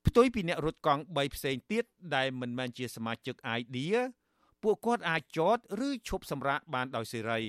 [0.05, 1.83] ផ្ទុយពីអ្នករត់កង់3ផ្សេងទៀត
[2.15, 3.97] ដែលមិនមែនជាសមាជិក idea
[4.63, 7.41] ពួកគាត់អាចចតឬឈប់សម្រាកបានដោយសេរី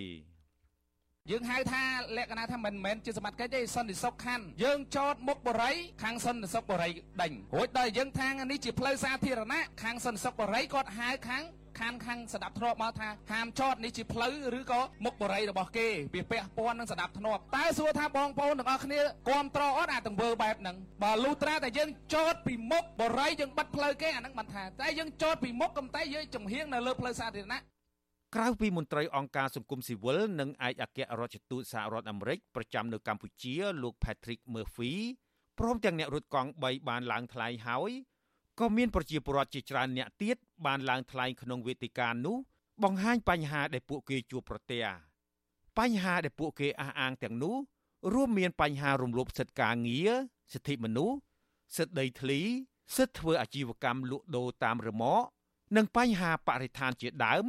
[1.31, 1.85] យើងហៅថា
[2.16, 6.92] លក្ខណៈថាមិនមែនជាសមត្ថកិច្ចទេសន្តិសុខខណ្ឌយើងចតមុខបរិយខាងសន្តិសុខបរិយ
[7.23, 11.42] ដេញរួចដល់យើងថានេះជាផ្លូវសាធារណៈខាងសន្តិសុខបរិយគាត់ហៅខាង
[11.83, 27.61] ខានខាងស្ដាប់ធ្នាប់មកថាហាមចតនេះជាផ្លូវឬក៏មុខបរិយរបស់គេវាពាក់ព័ន្ធនឹងស្ដាប់ធ្នាប់តើសួរថាបងប្អូនទាំងអស់គ្នាគ្រប់ត្រអត់អាទង្វើបែបហ្នឹងបើលុះត្រាតែយើងចតពីមុខបរិយយើងបិទផ្លូវគេអាហ្នឹងមិនថាតែយើងចតពីមុខកំតែយើងចំហៀងនៅលើផ្លូវសាធារណៈ
[28.35, 34.92] ក្រៅពីមន្ត្រីអង្គការសង្គមស៊ីវិលនិងឯកអគ្គរដ្ឋទូតសហរដ្ឋអាមេរិកប្រចាំនៅកម្ពុជាលោក Patrick Murphy
[35.59, 37.90] ព្រមទាំងអ្នករត់កង់3បានឡើងថ្លែងហើយ
[38.61, 40.37] ក៏មានប្រជាពលរដ្ឋជាច្រើនអ្នកទៀត
[40.67, 42.37] បានឡើងថ្លែងក្នុងវេទិកានោះ
[42.83, 44.85] បង្ហាញបញ្ហាដែលពួកគេជួបប្រទះ
[45.79, 47.57] បញ្ហាដែលពួកគេអះអាងទាំងនោះ
[48.12, 50.11] រួមមានបញ្ហារំលោភសិទ្ធិការងារ
[50.53, 51.17] សិទ្ធិមនុស្ស
[51.77, 52.41] សិទ្ធិដីធ្លី
[52.97, 55.27] សិទ្ធិធ្វើអាជីវកម្មលក់ដូរតាមរមាក់
[55.77, 57.47] និងបញ្ហាបរិស្ថានជាដើម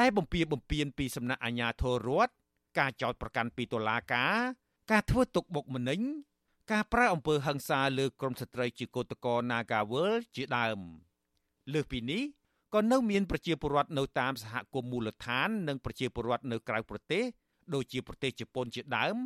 [0.00, 2.32] ដែលបំពៀបំពៀនពីសំណាក់អាជ្ញាធររដ្ឋ
[2.78, 4.36] ការចោទប្រកាន់ពីតុលាការ
[4.90, 6.00] ការធ្វើទុកបុកម្នេញ
[6.72, 10.80] ការប្រើអំពើហិង្សាលើក្រមស្ត្រីជាកោតក្រ Nagawal ជាដើម
[11.72, 12.22] លើសពីនេះ
[12.74, 17.24] ក៏នៅមានប្រជាពលរដ្ឋនៅតាមសហគមន៍មូលដ្ឋាន និងប្រជាពលរដ្ឋនៅក្រៅប្រទេស
[17.74, 19.16] ដូចជាប្រទេសជប៉ុនជាដើម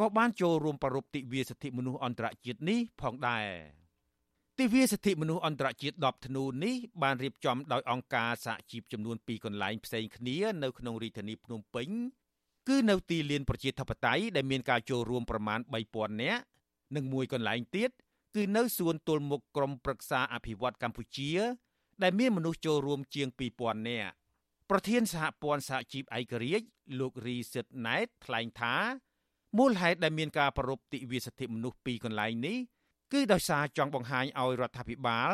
[0.00, 3.46] ក៏បានចូលរួមប្រពៃទិវាសិទ្ធិមនុស្សអន្តរជាតិនេះផងដែរ
[4.58, 11.88] ទិវាសិទ្ធិមនុស្សអន្តរជាតិ10ធ្នូនេះបានរៀបចំដោយអង្គការសហជីពចំនួន2កន្លែងផ្សេងគ្នានៅក្នុងរាជធានីភ្នំពេញ
[12.68, 16.42] គឺនៅទីលានប្រជាធិបតេយ្យដែលមានការចូលរួមប្រមាណ3000នាក់
[16.96, 17.90] និងមួយកន្លែងទៀត
[18.34, 21.32] គឺនៅសួនទល់មុខក្រមប្រឹក្សាអភិវឌ្ឍកម្ពុជា
[22.02, 23.28] ដែលមានមនុស្សចូលរួមជាង
[23.58, 24.12] 2000នាក់
[24.70, 26.66] ប្រធានសហព័ន្ធសហជីពឯករាជ្យ
[27.00, 28.74] លោករីសិតណែតថ្លែងថា
[29.58, 32.58] មូលហេតុដែលមានការប្រ rup ទិវាសិទ្ធិមនុស្សពីរកន្លែងនេះ
[33.12, 35.32] គឺដោយសារចង់បង្ហាញឲ្យរដ្ឋាភិបាល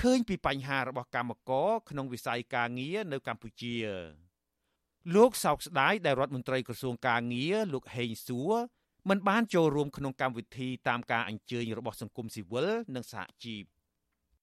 [0.00, 3.76] ឃើញពីបញ្ហារបស់កម្មករក្នុងវិស័យការងារនៅកម្ពុជា
[5.14, 8.54] លោកសោកស្ដាយដែលរដ្ឋមន្ត្រីក្រសួងការងារលោកហេងសួរ
[9.09, 13.63] មិនបានចូលរួមក្នុងកម្មវិធីតាមការអញ្ជើញរបស់សង្គមស៊ីវិលនិងសហជីព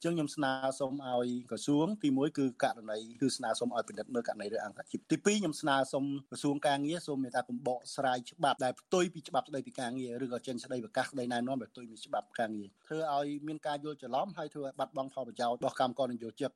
[0.05, 16.51] ចឹងខ្ញុំស្នើសុំឲ្យក្រសួងទី1គឺករណីគឺស្នើសុំឲ្យពិនិត្យមើលករណីរឿងអង្គជីពទី2ខ្ញុំស្នើសុំក្រសួងការងារសូមមេត្តាកំបកស្រាយច្បាប់ដែលផ្ទុយពីច្បាប់ស្តីពីការងារឬក៏ចេញស្តីប្រកាសស្តីណែនាំដែលផ្ទុយពីច្បាប់ការងារធ្វើឲ្យមានការយល់ច្រឡំហើយធ្វើឲ្យបាត់បង់ផលប្រយោជន៍របស់កម្មករនយោជិក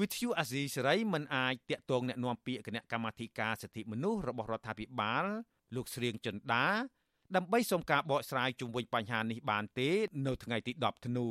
[0.00, 5.24] វិទ្យុអាស៊ីសេរីមិនអាចតាក់ទងแนะនាំពាក្យគណៈកម្មាធិការសិទ្ធិមនុស្សរបស់រដ្ឋាភិបាល
[5.74, 6.66] លោកស្រៀងចិន្តា
[7.35, 9.89] ដើម្បីសុំការបកស្រាយជុំវិញបញ្ហានេះបានទេ
[10.27, 11.27] នៅថ្ងៃទី10ធ្នូ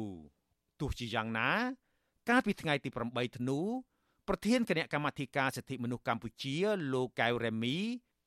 [0.81, 1.51] ទោះជាយ៉ាងណា
[2.29, 3.59] កាលពីថ្ងៃទី8ធ្នូ
[4.29, 6.57] ប្រធានគណៈកម្មាធិការសិទ្ធិមនុស្សកម្ពុជា
[6.93, 7.77] លោកកៅរ៉េមី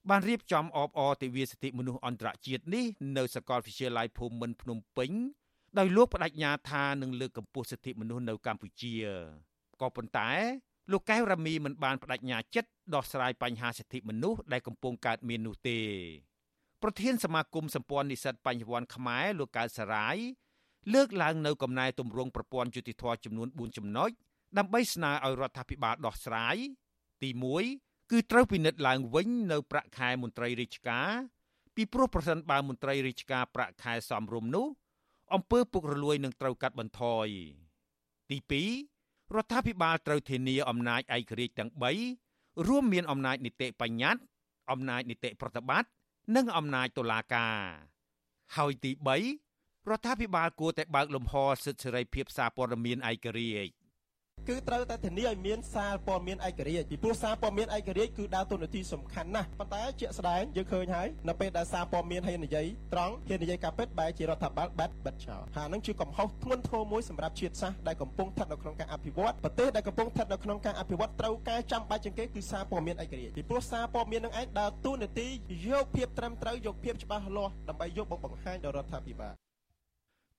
[0.10, 2.86] បានរៀបចំអបអរទិវាសិទ្ធិមនុស្សអន្តរជាតិនេះ
[3.18, 5.12] នៅសាកលវិទ្យាល័យភូមិន្ទភ្នំពេញ
[5.78, 8.94] ដោយលោកបដិញ្ញាថានឹងលើកកម្ពស់សិទ្ធិមនុស្សនៅកម្ពុជា
[9.82, 10.30] ក៏ប៉ុន្តែ
[10.92, 15.80] លោកកៅរ៉ាមីមិនបានបដិញ្ញាចិត្តដោះស្រាយបញ្ហាសិទ្ធិមនុស្សដែលកំពុងកើតមាននោះទេ
[16.84, 20.18] ប្រធានសមាគមសម្ព័ន្ធនិស្សិតបញ្ញវន្តខ្មែរលោកកៅសរាយ
[20.94, 24.10] លើកឡើងនៅកំណែទម្រង់ប្រព័ន្ធយុតិធធចំនួន4ចំណុច
[24.58, 26.56] ដើម្បីស្នើឲ្យរដ្ឋាភិបាលដោះស្រាយ
[27.24, 27.30] ទី
[27.70, 31.10] 1គឺត្រូវពិនិត្យឡើងវិញនៅប្រាក់ខែមន្ត្រីរាជការ
[31.76, 34.68] ពីព្រោះប្រសិនបើមន្ត្រីរាជការប្រាក់ខែសមរម្យនោះ
[35.34, 37.28] អំពើពុករលួយនឹងត្រូវកាត់បន្ថយ
[38.30, 38.38] ទី
[38.88, 41.72] 2រដ្ឋាភិបាលត្រូវធានាអំណាចឯករាជ្យទាំង
[42.18, 44.22] 3រួមមានអំណាចនីតិបញ្ញត្តិ
[44.72, 45.90] អំណាចនីតិប្រតិបត្តិ
[46.36, 47.60] និងអំណាចតុលាការ
[48.56, 53.72] ហើយទី3រដ្ឋាភិបាលគួរតែបើកលំហសិទ្ធិសេរីភាពសារព័ត៌មានឯករាជ្យ
[54.50, 75.28] គឺត្រូវតែធានាឲ្យមានសារព័ត៌មានឯករាជ្យពីព្រោះសារព័ត៌មានឯករាជ្យគឺដើរតួនាទីសំខាន់ណាស់ប៉ុន្តែជាក់ស្ដែងយើងឃើញហើយនៅពេលដែលសារព័ត៌មានហ៊ាននិយាយត្រង់ហ៊ាននិយាយការពិតបែរជារដ្ឋាភិបាលបាត់បិទចោលហើយនឹងជាកំហុសធ្ងន់ធ្ងរមួយសម្រាប់ជាតិសាសន៍ដែលកំពុងស្ថិតនៅក្នុងការអភិវឌ្ឍប្រទេសដែលកំពុងស្ថិតនៅក្នុងការអភិវឌ្ឍត្រូវការចាំបាច់ជាងគេគឺសារព័ត៌មានឯករាជ្យពីព្រោះសារព័ត៌មាននឹងឯងដើរតួនាទី
[75.70, 79.34] យកភាពត្រឹមត្រូវយកភាពច្បាស់លាស់ដើម្បីយកមកបង្ហាញដល់រដ្ឋាភិបាល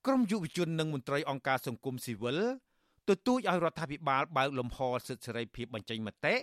[0.07, 2.41] ក្រមយុវជននិងមន្ត្រីអង្គការសង្គមស៊ីវិល
[3.09, 6.35] ទទូចឲ្យរដ្ឋាភិបាលបើកលំហសិទ្ធិសេរីភាពបញ្ចេញមតិ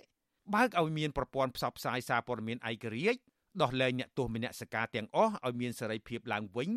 [0.53, 3.19] បើកឲ្យមានប្រព័ន្ធផ្សព្វផ្សាយសារព័ត៌មានឯករាជ្យ
[3.61, 6.71] ដោះលែងអ្នកទោសមនសិការទាំងអស់ឲ្យមានសេរីភាពឡើងវិញ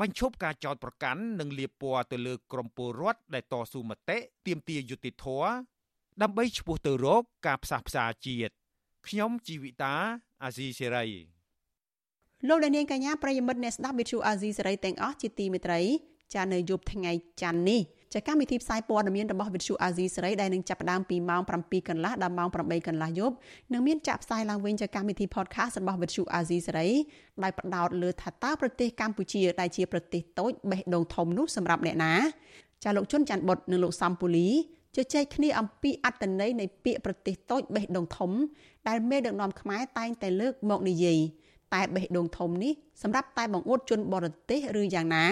[0.00, 5.50] បញ្ឈប់ការចោទប្រកាន់និងលាបពណ៌ទៅលើក្រមពលរដ្ឋដែលតស៊ូមតិទាមទារយុត្តិធម៌
[6.22, 8.52] ដើម្បីឈ្មោះទៅរកការផ្សះផ្សាជាតិ
[9.06, 9.94] ខ្ញុំជីវិតា
[10.44, 11.06] អាស៊ីសេរី
[12.48, 15.80] លោកអ្នកនាងកញ្ញាប្រិយមិត្តអ្នកស្ដាប់វិទ្យុអាស៊ីសេរីទាំងអស់ជាទីមេត្រី
[16.34, 17.12] ចានៅយប់ថ្ងៃ
[17.42, 17.80] ច័ន្ទនេះ
[18.14, 23.34] ចាកម្មវិធីផ្សាយព័ត៌មានរបស់វិទ្យុអាស៊ីសេរីដែលនឹងចាប់ផ្ដើមពីម៉ោង7កន្លះដល់ម៉ោង8កន្លះយប់
[23.72, 26.88] នឹងមានចាក់ផ្សាយឡើងវិញចាកម្មវិធី podcast របស់វិទ្យុអាស៊ីសេរី
[27.42, 32.14] ដែលផ្ដោតលើថាតើប្រទេសកម្ពុជាដែលជាប្រទេសតូចបេះដូងធំនោះសម្រាប់អ្នកណា
[32.84, 34.48] ចាលោកជុនច័ន្ទបុតនិងលោកសំពូលី
[34.96, 38.30] ជជែកគ្នាអំពីអត្តន័យនៃពាក្យប្រទេសតូចបេះដូងធំ
[38.88, 41.18] ដែលមេដឹកនាំខ្មែរតែងតែលើកមកនិយាយ
[41.74, 45.26] តែបេះដូងធំនេះសម្រាប់តែបង្អួតជនបរទេសឬយ៉ាងណា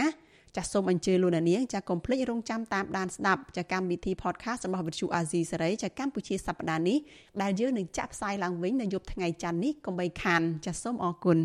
[0.57, 6.99] ចាសសូមអញ្ជើញលោកនាងចាកុំភ្លេចរងចាំតាមដានស្ដាប់ចាកម្មវិធី podcast របស់វិទ្យុអាស៊ីសេរីចាកម្ពុជាសប្ដាហ៍នេះ
[7.43, 11.39] ដែលយើងនឹងចាក់ផ្សាយឡើងវិញនៅយប់ថ្ងៃច័ន្ទនេះកុំបីខានចាសសូមអរគុណ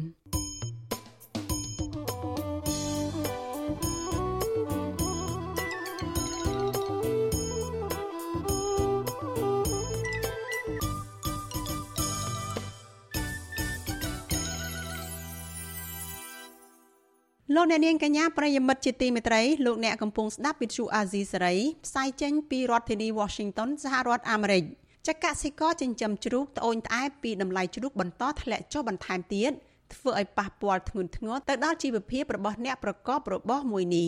[17.56, 24.64] លោកអ្នកនាងកញ្ញាប្រិយមិត្តជាទីមេត្រីលោកអ្នកកំពុងស្ដាប់វិទ្យុអាស៊ីសេរីផ្សាយចេញពីរដ្ឋធានី Washington សហរដ្ឋអាមេរិក
[25.08, 29.52] ចកសិករចិញ្ចឹមជ្រូកត្អូញត្អែពីតម្លៃជ្រូកបន្តធ្លាក់ចុះបន្ថែមទៀត
[29.94, 34.08] ធ្វើឲ្យប៉ះពាល់ធ្ងន់ធ្ងរទៅដល់ជីវភាពរបស់អ្នកប្រកបរបរមួយនេះ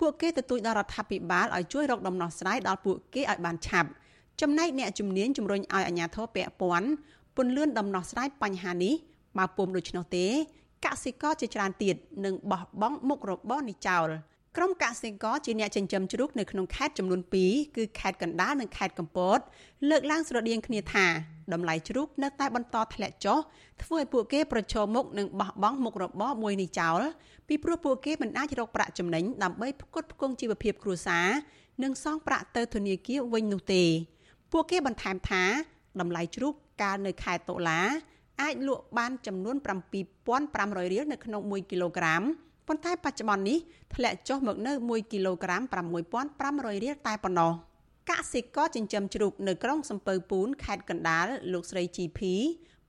[0.00, 3.88] ពួកគេទទូចដល់រដ្ឋាភិបាលឲ្យជួយរកដំណោះស្រាយដល់ពួកគេឲ្យបានឆាប់
[4.40, 6.88] ចំណែកអ្នកជំនាញជំរុញឲ្យអាជ្ញាធរពាក់ព័ន្ធ
[7.36, 8.94] ពន្លឿនដំណោះស្រាយបញ្ហានេះ
[9.38, 10.26] បើពុំដូច្នោះទេ
[10.86, 14.08] កសិករជាច្រើនទៀតនឹងបោះបង់មុខរបរនេះចោល
[14.56, 19.38] ក្រុមកសិករជាអ្នកចិញ្ចឹមជ្រូកនៅក្នុងខេត្តចំនួន2គឺខេត្តកណ្ដាលនិងខេត្តកំពត
[19.88, 21.06] លើកឡើងស្រដៀងគ្នាថា
[21.52, 23.38] តម្លៃជ្រូកនៅតែបន្តធ្លាក់ចុះ
[23.82, 27.00] ធ្វើឲ្យពួកគេប្រឈមមុខនឹងបោះបង់មុខរបរមួយនេះចោល
[27.48, 31.28] ពីព្រោះពួកគេមិនអាចរកប្រាក់ចំណេញដើម្បីផ្គត់ផ្គង់ជីវភាពគ្រួសារ
[31.82, 33.84] និងសងប្រាក់ទៅធនាគារវិញនោះទេ
[34.52, 35.44] ពួកគេបន្ថែមថា
[36.00, 37.80] តម្លៃជ្រូកកាលនៅខែតុលា
[38.42, 39.56] អាចលក់បានចំនួន
[40.24, 42.22] 7500រៀលនៅក្នុង1គីឡូក្រាម
[42.68, 43.58] ប៉ុន្តែបច្ចុប្បន្ននេះ
[43.94, 45.62] ធ្លាក់ចុះមកនៅ1គីឡូក្រាម
[46.22, 47.52] 6500រៀលតែប៉ុណ្ណោះ
[48.10, 52.20] កសិករចិញ្ចឹមជ្រូកនៅក្រុងសំពៅពូនខេត្តកណ្ដាលលោកស្រី GP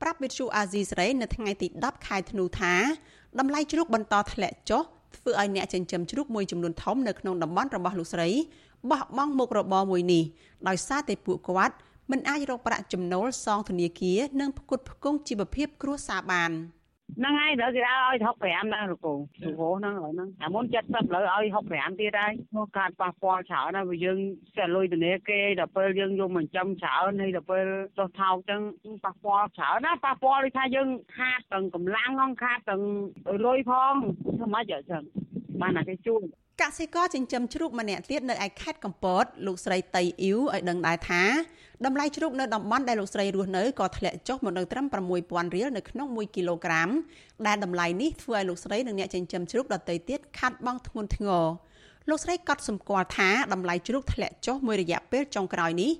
[0.02, 2.74] ប្រាប់វិទ្យុអាស៊ីសេរីនៅថ្ងៃទី10ខែធ្នូថា
[3.40, 4.84] តម្លៃជ្រូកបន្តធ្លាក់ចុះ
[5.16, 8.30] ធ្វើឲ្យអ្នកចិញ្ចឹមជ្រូកមួយចំនួនធំនៅក្នុងតំបន់របស់លោកស្រី
[8.92, 10.24] បោះបង់មុខរបរមួយនេះ
[10.68, 11.76] ដោយសារតែពួកគាត់
[12.12, 16.52] មិនអាចរកប្រាក់ចំណូលសងធនាគារនិងផ្គត់ផ្គង់ជីវភាពគ្រួសារបាន
[17.18, 19.14] ហ្នឹងហើយដល់គេឲ្យ65ដែរលោកគ្រូ
[19.44, 24.18] លោកគ្រូហ្នឹងហើយហ្នឹងតែមុន70លើឲ្យ65ទៀតហើយនោះកាត់ប៉ះពាល់ច្រើនហើយបើយើង
[24.58, 27.66] តែលុយធនាគារដល់ពេលយើងយកមកចំច្រើនហើយដល់ពេល
[27.98, 28.62] ចុះថោកចឹង
[29.06, 32.84] ប៉ះពាល់ច្រើនណាប៉ះពាល់ដូចថាយើងខាតទាំងកម្លាំងហ្នឹងខាតទាំង
[33.46, 33.94] លុយផង
[34.38, 35.04] ធ្វើម៉េចចឹង
[35.62, 36.24] បានតែគេជួយ
[36.62, 41.24] កសិករចិញ្ចឹមជ្រូកម្នាក់ទៀតនៅឯខេត្តកំពតលោកស្រីតៃអ៊ីវឲ្យដឹងដែរថា
[41.84, 44.86] តម្លៃជ្រូកនៅតំបន់ដែលលោកស្រីរស់នៅក៏ធ្លាក់ចុះមកនៅត្រឹម
[45.20, 46.90] 6000រៀលនៅក្នុង1គីឡូក្រាម
[47.48, 51.46] ដែលតម្លៃនេះធ្វើឲ្យលោកស្រីនិងអ្នកចិញ្ចឹមជ្រូកដទៃទៀតខាត់បងធ្ងន់ធ្ងរ
[52.10, 55.92] លោកស្រីកត់សម្គាល់ថាតម្លៃជ្រូកធ្លាក់ចុះមួយរយៈពេលចុងក្រោយនេះ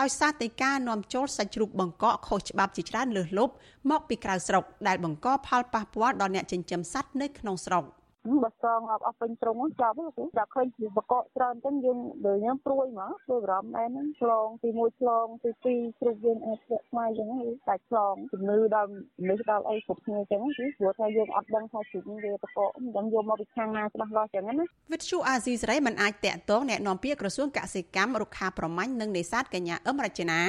[0.00, 3.52] ដោយសារតែការនាំចូលសាច់ជ្រូកបង្កកខុសច្បាប់ជាច្រើនលើសលប់
[3.90, 7.84] មកពីក្រៅស្រុកដែលបង្កផលប៉ះពាល់ដល់អ្នកចិញ្ចឹមសត្វនៅក្នុងស្រុក។
[8.43, 24.53] បើសងអស់ពេញត្រង់ចប់ហ្នឹងចាឃើញពីបកកច្រើនចឹងយើងដូចខ្ញុំព្រួយហ្មងព្រួយបារម្ភដែរហ្នឹងឆ្លងទី1ឆ្លងទី2ជ្រុះយើងអាចធ្លាក់ស្មាយចឹងហ្នឹងតែឆ្លងជំងឺដល់ជំងឺដល់អីគ្រប់គ្នាចឹងគឺព្រោះថាយើងអត់ដឹងថាជ្រុះវាបកកមិនដឹងយកមកពីខាងណាច្បាស់លាស់ចឹងណា
[24.93, 30.41] វិទ្យុអាស៊ីសេរីមិនអាចតាក់ទងแนะនាំពាក្យក្រសួងកសិកម្មរុក្ខាប្រមាញ់និងនេសាទកញ្ញាអឹមរចនា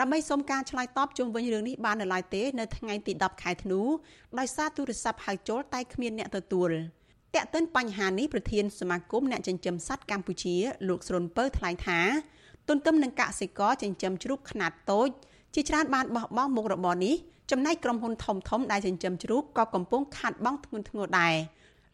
[0.00, 3.80] ដើម្បីសុំការឆ្លើយតបជុំវិញរឿងនេះបាននៅឡើយទេនៅថ្ងៃទី10ខែធ្នូ
[4.38, 6.72] ដោយសារទូរស័ព្ទហៅចូលតែគ្មានអ្នកទទួល។
[7.35, 10.55] តាក់ទិនបញ្ហានេះប្រធានសមាគមអ្នកចិញ្ចឹមសត្វកម្ពុជា
[10.87, 11.99] លោកស្រុនពៅថ្លែងថា
[12.67, 15.09] ទន្ទឹមនឹងកសិករចិញ្ចឹមជ្រូកខ្នាតតូច
[15.55, 17.15] ជាច្រើនបានបោះបង់មុខរបរនេះ
[17.51, 21.35] ចំណែកក្រុមហ៊ុនធំធំដែលចិញ្ចឹមជ្រូកក៏កំពុងខាត់បង់ធ្ងន់ធ្ងរដែរ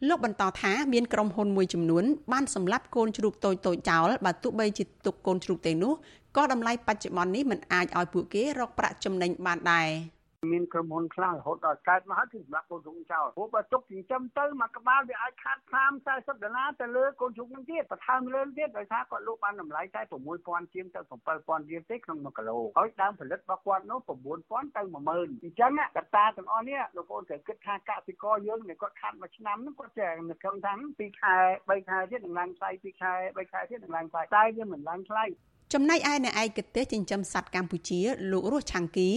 [0.08, 5.92] លោកបន្តថាមានក្រុមហ៊ុនមួយចំនួនបានសម្លាប់កូនជ្រូកតូចតូចចោលបើទោះបីជាទុកកូនជ្រូកទេនោះ
[6.36, 9.88] ក៏តម្លៃបច្ចុប្បន្ននេះមិនអាចឲ្យពួកគេរកប្រាក់ចំណេញបានដែរ។
[10.52, 20.02] មានក្រុមហ៊ុនខ្លះរហូតដល់កើតមកហើយគឺសម្រាប់កូនជ្រូកចោលព្រោះបើទុកចិញ្ចឹមទៅមួយក្បាលវាអាចខាត30 40ដុល្លារទៅលើកូនជ្រូកនឹងទៀតបន្ថែមលើទៀតដោយសារគាត់លក់បានតម្លៃតែ
[20.36, 21.00] 6000ជាងទៅ
[21.34, 23.98] 7000រៀលទេក្នុង1គីឡូហើយដើមផលិតរបស់គាត់នោះ
[24.38, 31.36] 9000ទៅ10000អញ្ចឹងកត្តាទាំងអស់នេះលោកប្អូនត្រូវគិតថាកសិករយើងដែលគាត់ខាត់មួយឆ្នាំហ្នឹងគាត់ចេះនៅក្នុងថា2ខែ
[31.68, 35.24] 3ខែទៀតនឹងឡើងថ្លៃ2ខែ3ខែទៀតនឹងឡើងថ្លៃតែវាមិនឡើងថ្លៃ
[35.72, 38.00] ចំណែកឯអ្នកឯកទេសចិញ្ចឹមសត្វកម្ពុជា
[38.32, 39.10] លោករស់ឆាំងគី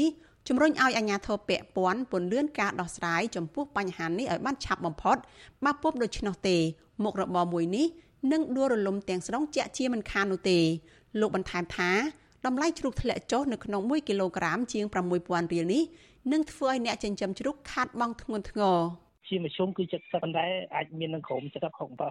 [0.47, 5.17] ជំរុញឲ្យអាជ្ញាធរពាក់ព័ន្ធពន្យាការដោះស្រាយចំពោះបញ្ហានេះឲ្យបានឆាប់បំផុត
[5.65, 6.57] បើពុំដូច្នោះទេ
[7.03, 7.87] មុខរបរមួយនេះ
[8.31, 10.59] នឹងដួលរលំទាំងស្រុងជាក់ជាមិនខាននោះទេ
[11.19, 11.91] លោកបន្ថែមថា
[12.45, 14.85] តម្លៃជ្រូកធ្លាក់ចុះនៅក្នុង1គីឡូក្រាមជាង
[15.19, 15.83] 6000រៀលនេះ
[16.31, 18.79] នឹងធ្វើឲ្យអ្នកចិញ្ចឹមជ្រូកខាតបង់ធ្ងន់ធ្ងរ
[19.29, 21.53] ជាមធ្យមគឺ70ប៉ុន្តែអាចមាននឹងក្រុម70 67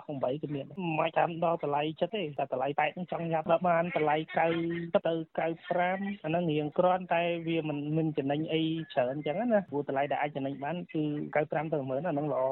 [0.07, 0.65] 68គឺមាន
[0.99, 4.17] មិនតាមដល់តម្លៃចិត្តទេតែតម្លៃប៉ែកនឹងចង់ញ៉ាប់ដល់បានតម្លៃ
[4.63, 11.03] 90ទៅ95អាហ្នឹងរៀងគ្រាន់តែវាមិនមិនចំណេញអីច្រើនអញ្ចឹងណាព្រោះតម្លៃដែលអាចចំណេញបានគឺ
[11.35, 12.43] 95ទៅ10000អាហ្នឹងល្អ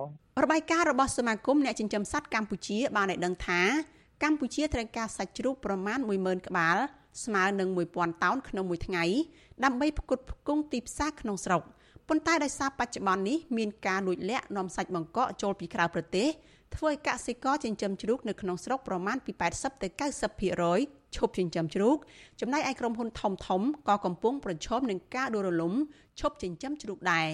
[0.44, 3.60] របាយការណ៍របស់សមាគមអ្នកចិញ្ចឹមសត្វកម្ពុជាបានឲ្យដឹងថា
[4.22, 6.76] កម្ពុជាត្រូវការសាច់ជ្រូកប្រមាណ10000ក្បាល
[7.24, 9.04] ស្មើនឹង1000តោនក្នុងមួយថ្ងៃ
[9.64, 11.62] ដើម្បីផ្គត់ផ្គង់ទីផ្សារក្នុងស្រុក។
[12.08, 16.28] ប៉ុន្តែដោយសារបច្ចុប្បន្ននេះមានការលួចលាក់នាំសាច់បង្កកចូលពីក្រៅប្រទេស
[16.74, 19.88] ធ្វើឲ្យកសិករចិញ្ចឹមជ្រូកនៅក្នុងស្រុកប្រមាណពី80ទៅ
[20.52, 21.96] 90%ឈប់ចិញ្ចឹមជ្រូក
[22.40, 25.72] ចំណែកឯក្រុមហ៊ុនធំធំក៏កំពុងប្រឈមនឹងការដួលរលំ
[26.20, 27.28] ឈប់ចិញ្ចឹមជ្រូកដែរ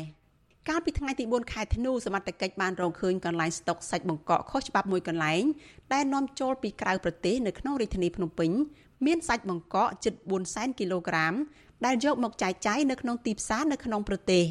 [0.69, 5.43] កាលពីថ្ងៃទី4ខែធ្នូសមត្ថកិច្ចបានរកឃើញកន្លែងស្តុកសាច់បង្កកខុសច្បាប់មួយកន្លែង
[5.93, 8.51] ដែលនាំចូលពីក្រៅប្រទេសនៅក្នុងរាជធានីភ្នំពេញ
[9.07, 11.35] មានសាច់បង្កកជិត4សែនគីឡូក្រាម
[11.87, 14.45] ដែលយកមកចែកចាយនៅក្នុងទីផ្សារនៅក្នុងប្រទេស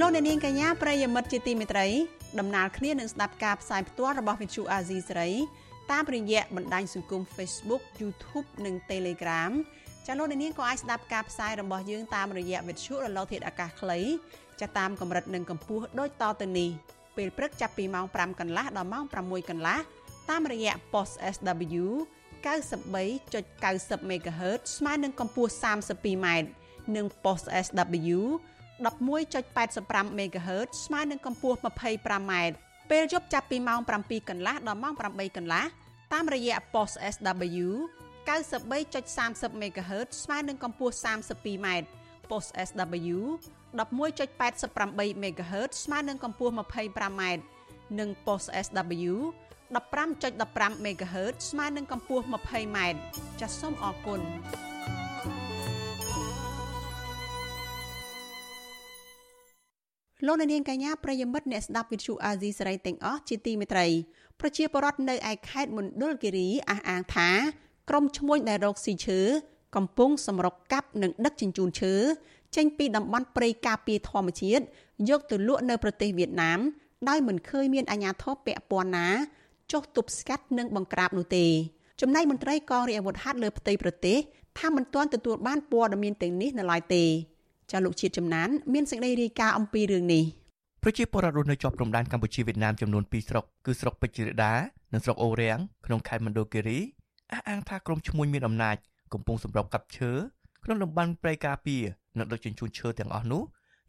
[0.00, 1.86] លោកអ្នកនាងកញ្ញាប្រិយមិត្តជាទីមេត្រី
[2.38, 5.30] ដំណើរគ្នានឹងស្ដាប់ការផ្សាយផ្ទាល់របស់វិទ្យុអាស៊ីសេរី
[5.92, 9.52] តាមរយៈបណ្ដាញសង្គម Facebook YouTube និង Telegram
[10.06, 13.98] ចាលោកនាងក៏អាចស្ដាប់ការផ្សាយរបស់យើងតាមរយៈវិទ្យុរលកធាតុអាកាសខ្លី
[14.60, 16.70] ចាតាមកម្រិតនិងកម្ពស់ដូចតទៅនេះ
[17.18, 19.78] ពេលព្រឹកចាប់ពីម៉ោង5កន្លះដល់ម៉ោង6កន្លះ
[20.30, 21.84] តាមរយៈ post SW
[22.44, 26.26] 93.90 MHz ស្មើនឹងកម្ពស់ 32m
[26.96, 28.18] និង post SW
[28.86, 32.32] 11.85 MHz ស្មើនឹងកម្ពស់ 25m
[32.90, 35.64] ពេលយប់ចាប់ពីម៉ោង7កន្លះដល់ម៉ោង8កន្លះ
[36.12, 37.68] តាមរយៈ post SW
[38.28, 41.66] 93.30 MHz ស្មើនឹងកម្ពស់ 32m
[42.30, 43.18] post SW
[43.74, 47.22] 11.88 MHz ស្មើនឹងកម្ពស់ 25m
[47.98, 49.14] និង post SW
[49.74, 52.78] 15.15 MHz ស្មើនឹងកម្ពស់ 20m
[53.40, 54.20] ចាសសូមអរគុណ
[60.26, 63.86] លោកនាងកញ្ញាប្រិយមិត្តអ្នកស្ដាប់វិទ្យុអាស៊ីសេរីទាំងអស់ជាទីមេត្រី
[64.40, 67.30] ប្រជាពលរដ្ឋនៅឯខេត្តមណ្ឌលគិរីអះអាងថា
[67.88, 69.20] ក្រុមឈ្មួញដែលរកស៊ីឈើ
[69.76, 71.94] កំពុងសម្រុកកាប់និងដឹកជញ្ជូនឈើ
[72.56, 74.64] ចេញពីតំបន់ព្រៃការពារធម្មជាតិ
[75.08, 76.60] យកទៅលក់នៅប្រទេសវៀតណាម
[77.08, 79.08] ដោយមិនឃើញមានអាជ្ញាធរពាក់ព័ន្ធណា
[79.72, 81.46] ចុះទប់ស្កាត់និងបង្ក្រាបនោះទេ
[82.00, 84.18] ចំណែកមន្ត្រីកងរាជអាវុធហត្ថលើផ្ទៃប្រទេស
[84.58, 87.04] ថាមិនទាន់ទទួលបានព័ត៌មានទាំងនេះនៅឡើយទេ
[87.70, 90.24] ចាលោកជាតិចំណាន មានសេចក្តីរាយការណ៍អំពីរឿងនេះ
[90.82, 94.54] ប្រជាពលរដ្ឋរស់នៅជាប់ព្រំដែនកម្ពុជាវៀតណាមចំនួន2ស្រុកគឺស្រុកពេជ្ររដា
[94.92, 96.78] និងស្រុកអូរាំងក្នុងខេត្តមណ្ឌលគិរី
[97.32, 98.76] អះអាងថាក្រុមឈ្មួញមានអំណាច
[99.12, 100.10] កំពុងសម្របកាប់ឈើ
[100.64, 101.82] ក្នុងតំបន់ព្រៃការពារ
[102.18, 103.42] និងដឹកជញ្ជូនឈើទាំងអស់នោះ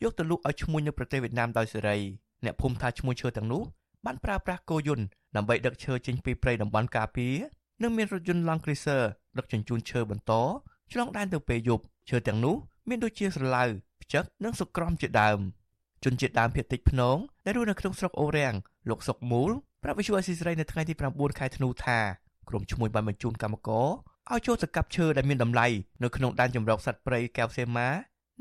[0.03, 1.97] យកទៅលក់ឲ្យឈ្មួញនៅប្រទេសវៀតណាមដោយសេរី
[2.45, 3.63] អ្នកភូមិថាឈ្មួញឈើទាំងនោះ
[4.05, 5.05] បានប្រើប្រាស់គោយន្ត
[5.35, 7.35] ដើម្បីដឹកឈើចេញពីព្រៃតំបន់ការពារ
[7.83, 9.03] និងមានរថយន្ត Land Cruiser
[9.37, 10.31] ដឹកជញ្ជូនឈើបន្ត
[10.91, 12.55] ឆ្លងដែនទៅពេលយប់ឈើទាំងនោះ
[12.89, 13.63] មានដូចជាស្រឡៅ
[14.03, 15.39] ផ្ចឹកនិងសុក្រំជាដើម
[16.03, 18.55] ជនជាតិដើមភាគតិចភ្នងដែលរស់នៅក្នុងស្រុកអូរាំង
[18.89, 19.51] លោកសុកមូល
[19.83, 21.99] ប្រាប់វិសុអស៊ីសេរីនៅថ្ងៃទី9ខែធ្នូថា
[22.49, 23.87] ក្រុមឈ្មួញបានបញ្ជូនកម្មករ
[24.33, 25.67] ឲ្យចូលទៅកាប់ឈើដែលមានតម្លៃ
[26.03, 27.89] នៅក្នុងដែនជម្រកសត្វព្រៃកែវសេម៉ា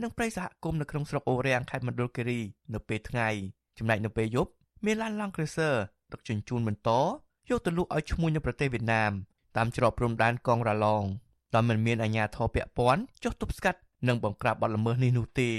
[0.03, 2.41] និងព្រៃសហគមន៍នៅក្នុងស្រុកអូរាំងខេត្តមណ្ឌលគិរី
[2.75, 3.29] នៅពេលថ្ងៃ
[3.79, 4.51] ចំណែកនៅពេលយប់
[4.85, 5.75] មានឡាន Land Cruiser
[6.13, 6.91] ដឹកជញ្ជូនបន្ត
[7.49, 9.13] យកទៅលក់ឲ្យឈ្មួញនៅប្រទេសវៀតណាម
[9.57, 11.05] តាមច្រកព្រំដែនកងរ៉ាឡង
[11.55, 13.79] ដោយមិនមានអាជ្ញាធរពាក់ព័ន្ធចុះទប់ស្កាត់
[14.09, 15.51] និងបង្ក្រាបបទល្មើសនេះនោះទេ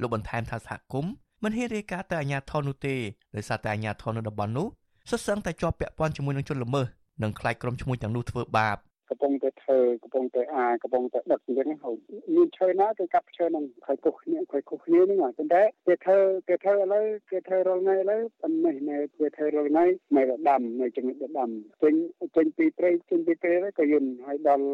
[0.00, 1.12] លោកបន្ថែមថាសហគមន៍
[1.42, 2.96] មិនហ៊ានរាយការណ៍ទៅអាជ្ញាធរនោះទេ
[3.36, 4.66] ដោយសារតែអាជ្ញាធរនៅតំបន់នោះ
[5.10, 6.86] សុទ្ធសឹងតែជាប់ពាក់ព័ន្ធជាមួយនឹងជនល្មើស
[7.22, 8.76] និងខ្លាចក្រុមឈ្មួញទាំងនោះធ្វើបាប
[9.10, 11.96] កំពុងតែធ្វើកំពុងតែអាកំពុងតែដឹកអញ្ចឹងហើយ
[12.34, 19.84] មានឈើណាគេកាប់ឈើនឹងហើយគោះគ្នាហើយគោះគ្នាហ្នឹងប៉ុន្តែគេធ្វើគេធ្វើឥឡូវគេធ្វើរាល់ថ្ងៃឥឡូវប៉ុន្តែនៅគេធ្វើរាល់ថ្ងៃ
[20.16, 21.50] នៅដាំនៅចំណុចដាំ
[21.82, 21.94] ចេញ
[22.36, 24.66] ចេញពីព្រៃចេញពីព្រៃក៏យន្តហើយដល់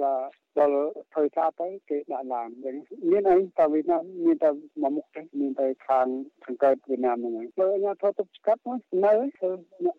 [0.59, 0.81] ដល់
[1.12, 2.76] ធ្វើសាទៅគេដាក់ឡានអញ្ចឹង
[3.11, 4.51] មានអីតើវៀតណាមមានតែ
[4.83, 6.07] មកមុខទេមានតែខាង
[6.45, 9.51] ខាងកើតវៀតណាមហ្នឹងហើយបើអាញាធរទប់ស្កាត់មកនៅធ្វើ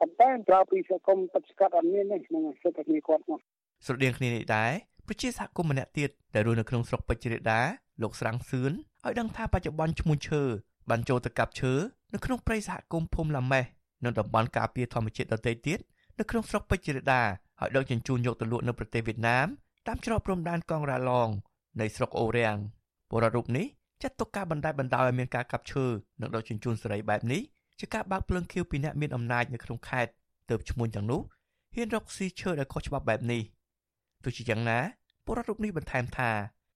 [0.02, 3.42] អត់តែក្រៅពីសង្គមទប់ស្កាត់អត់មានទេហ្នឹងសិទ្ធិគ្នាគាត់មក
[3.86, 4.72] ស្រដៀងគ្នានេះដែរ
[5.08, 7.62] ប្រជាសហគមន៍ម្នាក់ទៀតដែលរស់នៅក្នុងស្រុកពេជ្ររដា
[8.02, 8.72] លោកស្រាំងសឿន
[9.06, 10.42] ឲ្យដឹងថាបច្ចុប្បន្នឈ្មោះឈើ
[10.90, 11.74] បានចូលទៅកាប់ឈើ
[12.14, 13.66] នៅក្នុងព្រៃសហគមន៍ភូមិឡាម៉េះ
[14.04, 15.80] និងតំបន់ការពារធម្មជាតិដទៃទៀត
[16.20, 17.22] នៅក្នុងស្រុកពេជ្ររដា
[17.60, 19.48] ហើយដឹកជញ្ជូនយកទៅលក់នៅប្រទេសវៀតណាម
[19.88, 21.30] តាមច្រកព្រំដែនកងរ៉ាឡង
[21.82, 22.58] នៃស្រុកអូរាំង
[23.10, 23.66] ពលរដ្ឋរូបនេះ
[24.02, 25.86] ចាត់ទុកការបណ្តែតបណ្តោយឲ្យមានការកាប់ឈើ
[26.22, 27.42] និងដឹកជញ្ជូនសេរីបែបនេះ
[27.80, 30.12] ជាការបើកភ្លើងខៀវពីអ្នកមានអំណាចនៅក្នុងខេត្ត
[30.50, 31.22] ទៅឈ្មោះទាំងនោះ
[31.76, 33.42] ហ៊ានរកស៊ីឈើដែលខុសច្បាប់បែបនេះ។
[34.24, 34.80] ទោះជាយ៉ាងណា
[35.26, 36.32] ពលរដ្ឋរូបនេះបន្ថែមថា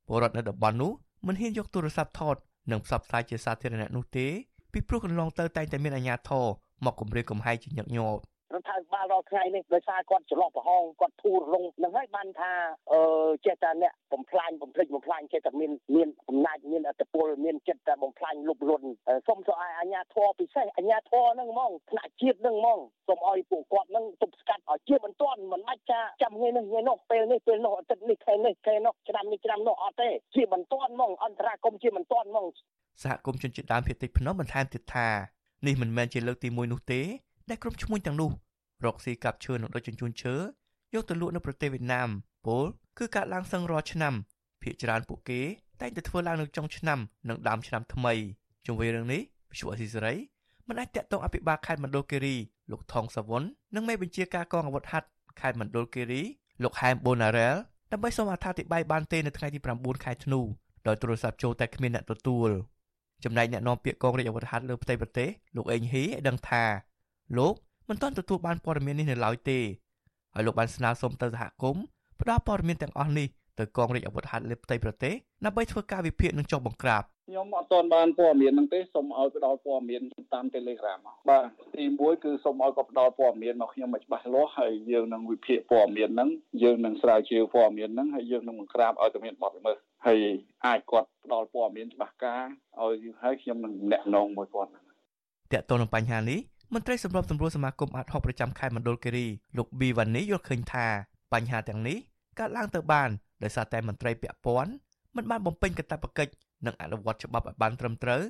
[0.07, 0.91] ពលរដ្ឋនៅតំបន់នោះ
[1.27, 2.35] មិនហ៊ានយកទូរស័ព្ទថត
[2.71, 4.27] និងផ្សព្វផ្សាយជាសាធារណៈនោះទេ
[4.71, 6.45] ពីព្រោះកន្លងទៅតែងតែមានអាជ្ញាធរ
[6.85, 8.19] មកគំរាមកំហែងជាញឹកញាប់
[8.55, 12.51] រដ្ឋាភិបាលរាល់ថ្ងៃនេះដោយសារគាត់ច្រឡោះប្រហោងគាត់ធូររងនឹងហើយបានថា
[12.91, 12.99] អឺ
[13.45, 18.87] ចេះតែអ្នកបំផ្លាញបំភ្លេចបំផ្លាញចេះតែមានមានអំណាចមានអធិបុលមានចិត្តតែបំផ្លាញលុបលន់
[19.27, 32.47] សូមទៅឲ្យអាជ្ញាធរពិសេសអាជ្ញាធរហ្នឹងហ្មងថ្នាក់ជាតិហ្នឹងហ្មងសូមឲ្យពួកគាត់ហ្នឹងទប់ស្កាត់ឲ្យជាបន្ទាន់មិនអាចចាចាំថ្ងៃនេះថ្ងៃនោះពេលនេះពេលនោះអាទិត្យនេះខែនេះខែនោះឆ្នាំនេះឆ្នាំនោះអត់ទេជាបន្ទាន់ហ្មងអន្តរាគមជាបន្ទាន់ហ្មង
[33.03, 35.07] សហគមន៍ជនជាតិដើមភាគតិចភ្នំបន្ថែមទៀតថា
[35.67, 37.01] នេះមិនមែនជាលើកទី1នោះទេ
[37.49, 38.29] ដែលក្រុមឈ្មួញទាំងនោះ
[38.85, 40.35] រកស៊ីកាប់ឈើនិងដឹកជញ្ជូនឈើ
[40.93, 42.09] យកទៅលក់នៅប្រទេសវៀតណាម
[42.45, 42.63] ពល
[42.97, 44.13] គឺការឡើងសឹងរាល់ឆ្នាំ
[44.61, 45.41] ភាគច្រើនពួកគេ
[45.81, 48.13] តែងតែធ្វើឡើងនៅចុងឆ្នាំនិងដើមឆ្នាំថ្មី
[48.65, 49.21] ជុំវិញរឿងនេះ
[49.51, 50.15] វិសុអស៊ីសេរី
[50.67, 52.35] មិនអាចតាក់ទងអភិបាលខេត្តមណ្ឌលគិរី
[52.71, 53.43] លោកថងសវុន
[53.75, 55.07] និងមេបញ្ជាការកងអាវុធហត្ថ
[55.39, 56.21] ខេត្តមណ្ឌលគិរី
[56.63, 57.55] លោកហែមបូណារ៉ែល
[57.91, 60.39] ដើម្បីសូមអធិប្បាយបានទេនៅថ្ងៃទី9ខែធ្នូ
[60.87, 62.49] ដោយទូរស័ព្ទចូលតែគ្មានអ្នកទទួល
[63.23, 66.63] ចំណែកអ្នកនាំពាក្យកងរាជអាវុធហត្ថលើផ្ទៃប្រទេសលោកអេងហ៊ីឲ្យដឹងថា
[67.37, 67.53] លោក
[67.89, 69.59] មិនទាន់ទទួលបានព័ត៌មាននេះនៅឡើយទេ
[70.33, 71.83] ហើយលោកបានស្នើសុំទៅសហគមន៍
[72.21, 73.27] ផ្ដល់ព័ត៌មានទាំងអស់នេះ
[73.59, 75.13] ទៅកងរាជអាវុធហត្ថលើផ្ទៃប្រទេស
[75.45, 80.01] ដើម្បីធ្វើការវិភាគនិងចុះបង្ក្រាបខ្ញុំអត់ទាន់បានព័ត៌មានហ្នឹងទេសូមឲ្យផ្ដល់ព័ត៌មាន
[80.33, 81.43] តាម Telegram បាទ
[81.75, 86.29] ទី1គឺសូមឲ្យគាត់ផ្ដល់ព័ត៌មានមកខ្ញុំឲ្យច្បាស់លាស់ហើយយើងនឹងវិភាគព័ត៌មានហ្នឹង
[86.63, 90.19] យើងនឹងស្រាវជ្រាវព័ត៌មានហ្នឹងហើយយើងនឹងបង្ក្រាបឲ្យតែមានបទល្មើសហើយ
[90.65, 92.43] អាចគាត់ផ្ដល់ព័ត៌មានច្បាស់ការ
[92.81, 94.69] ឲ្យហើយខ្ញុំនឹងណែនាំមួយគាត់
[95.53, 96.39] តើតើនឹងបញ្ហានេះ
[96.73, 100.87] មន្ត្រីសម្របសម្រួលសមាគមអាត់ហុកប្រចាំខេត្តមណ្ឌលគិរីលោកប៊ីវ៉ានីយល់ឃើញថា
[101.33, 101.97] បញ្ហាទាំងនេះ
[102.39, 103.09] កើតឡើងទៅបាន
[103.43, 104.71] ដោយសារតែមន្ត្រីពាក់ព័ន្ធ
[105.15, 106.31] មិនបានបំពេញកាតព្វកិច្ច
[106.65, 108.21] និងអនុវត្តច្បាប់ឲ្យបានត្រឹមត្រូវ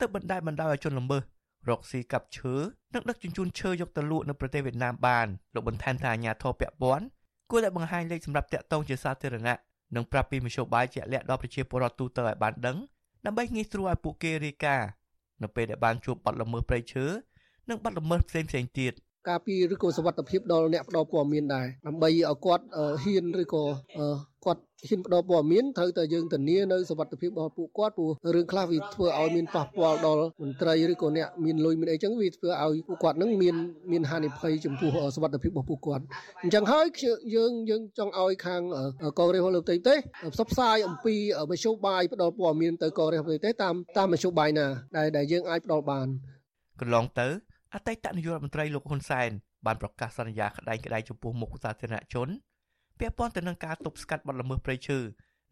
[0.00, 1.22] ទៅបណ្ដាលបណ្ដោយឲ្យជនល្មើស
[1.70, 2.54] រកស៊ីកាប់ឈើ
[2.94, 7.04] និងដឹកជញ្ជូនឈើយកទៅលក់នៅប្រទេសវៀតណាមបានលោកបន្ថែមថាអាញាធរពាក់ព័ន្ធ
[7.50, 9.56] គួរតែបង្ហាញលេខសម្រាប់តាក់ទងជាសាធារណៈ
[9.94, 12.76] និងប្រាប់ពីមធ្យោបាយជាក់លាក់ដល់ប្រជាពលរដ្ឋទូទៅឲ្យបានដឹង
[13.26, 14.88] ដើម្បីងាយស្រួលឲ្យពួកគេរាយការណ៍
[15.42, 17.04] នៅពេលដែលបានជួបបទល្មើសព្រៃឈើ
[17.70, 18.94] និងបទល្មើសផ្សេងផ្សេងទៀត
[19.28, 22.64] ការពីឬក៏សវត្ថភាពដល់អ្នកផ្ដល់ព័ត៌មានដែរដើម្បីឲ្យគាត់
[23.02, 23.64] ហ៊ានឬក៏
[24.44, 33.54] គាត់ហ៊ានផ្ដល់ព័ត៌មានត្រូវតែយើងធានានៅសវត្ថភាពរបស់ពួកគាត់ព្រោះរឿងខ្លះវាធ្វើឲ្យមានប៉ះពាល់ដល់មន្ត្រីឬក៏អ្នកមានលុយមានអីចឹងវាធ្វើឲ្យពួកគាត់នឹងមាន
[33.92, 36.04] មានហានិភ័យចំពោះសវត្ថភាពរបស់ពួកគាត់
[36.42, 36.86] អញ្ចឹងហើយ
[37.34, 38.62] យើងយើងចង់ឲ្យខាង
[39.18, 39.94] កងរាជរបស់លោកតេទេ
[40.34, 41.14] ផ្សព្វផ្សាយអំពី
[41.50, 46.06] មធ្យោបាយផ្ដល់ព័ត៌មានទៅកងរាជរបស់តេទេតាមតាមមធ្យោបាយណាដែលដែលយើងអាចផ្ដល់បាន
[46.80, 49.30] កន្លងទៅ អតីតនាយករដ្ឋមន្ត្រីលោកហ៊ុនសែន
[49.66, 52.28] បានប្រកាសសន្យាក្តែងក្តែងចំពោះមុខសាធារណជន
[52.98, 54.98] ពាក់ព័ន្ធទៅនឹងការទប់ស្កាត់បទល្មើសព្រៃឈើ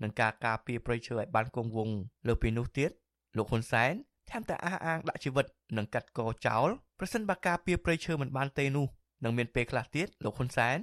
[0.03, 1.97] និងការការពារព្រៃឈើឲ្យបានគង់វង្ស
[2.29, 2.91] លើពីនោះទៀត
[3.37, 3.93] លោកហ៊ុនសែន
[4.31, 5.47] ថែមទាំងអះអាងដាក់ជីវិត
[5.77, 6.69] និងកាត់កចោល
[6.99, 8.87] ប្រសិនបើការពារព្រៃឈើមិនបានទេនោះ
[9.25, 10.79] នឹងមានពេលខ្លះទៀតលោកហ៊ុនសែន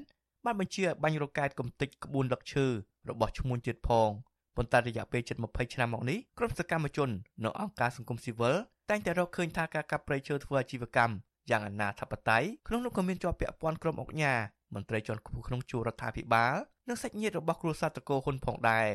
[0.45, 2.65] បានបញ្ជាឲ្យបាញ់រកែតកំទេចក្បួនដឹកឈើ
[3.09, 4.09] របស់ឈ្មួញទៀតផង
[4.55, 7.09] ប៉ុន្តែរយៈពេលជិត20ឆ្នាំមកនេះក្រុមសកម្មជន
[7.43, 8.55] និងអង្គការសង្គមស៊ីវិល
[8.89, 11.13] តែងតែរកឃើញថាការកាប់ព្រៃឈើធ្វើអាជីវកម្ម
[11.51, 14.39] យ៉ាងអនាធបត័យក្នុងនោះក៏មានជាប់ពាក់ព័ន្ធក្រុមអង្គការ
[14.75, 16.55] មន្ត្រីជាន់ខ្ពស់ក្នុងជួររដ្ឋាភិបាល
[16.89, 18.87] និងសាច់ញាតិរបស់គ្រួសារតកោហ៊ុនផងដែរ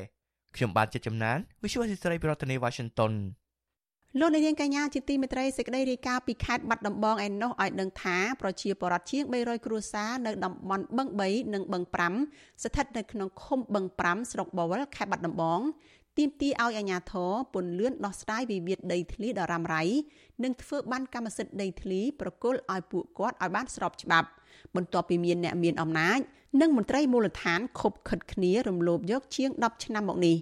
[0.57, 3.13] ខ្ញុំបានចិត្តចំណាន Visual Society ប្រធានាទី Washington
[4.21, 11.83] លោកនាងកញ្ញាជាទីមេត្រីសេចក្តីរាយការណ៍ពីខេត្តបាត់ដំបងឯណោះឲ្យដឹងថាប្រជាពលរដ្ឋជាង300គ្រួសារនៅតំបន់បឹង3និងបឹង
[12.23, 15.61] 5ស្ថិតនៅក្នុងឃុំបឹង5ស្រុកបវលខេត្តបាត់ដំបង
[16.19, 19.83] ទាមទារឲ្យអាជ្ញាធរពន្លឿនដោះស្រាយវិវាទដីធ្លីដ៏រ៉ាំរ៉ៃ
[20.45, 24.29] និងធ្វើបានកម្មសិទ្ធិដីធ្លីប្រគល់ឲ្យពួកគាត់ឲ្យបានស្របច្បាប់
[24.77, 26.19] បន្ទាប់ពីមានអ្នកមានអំណាច
[26.61, 30.37] និងមន្ត្រីមូលដ្ឋានខົບខិតគ្នារំលោភយកជាង10ឆ្នាំមកនេះ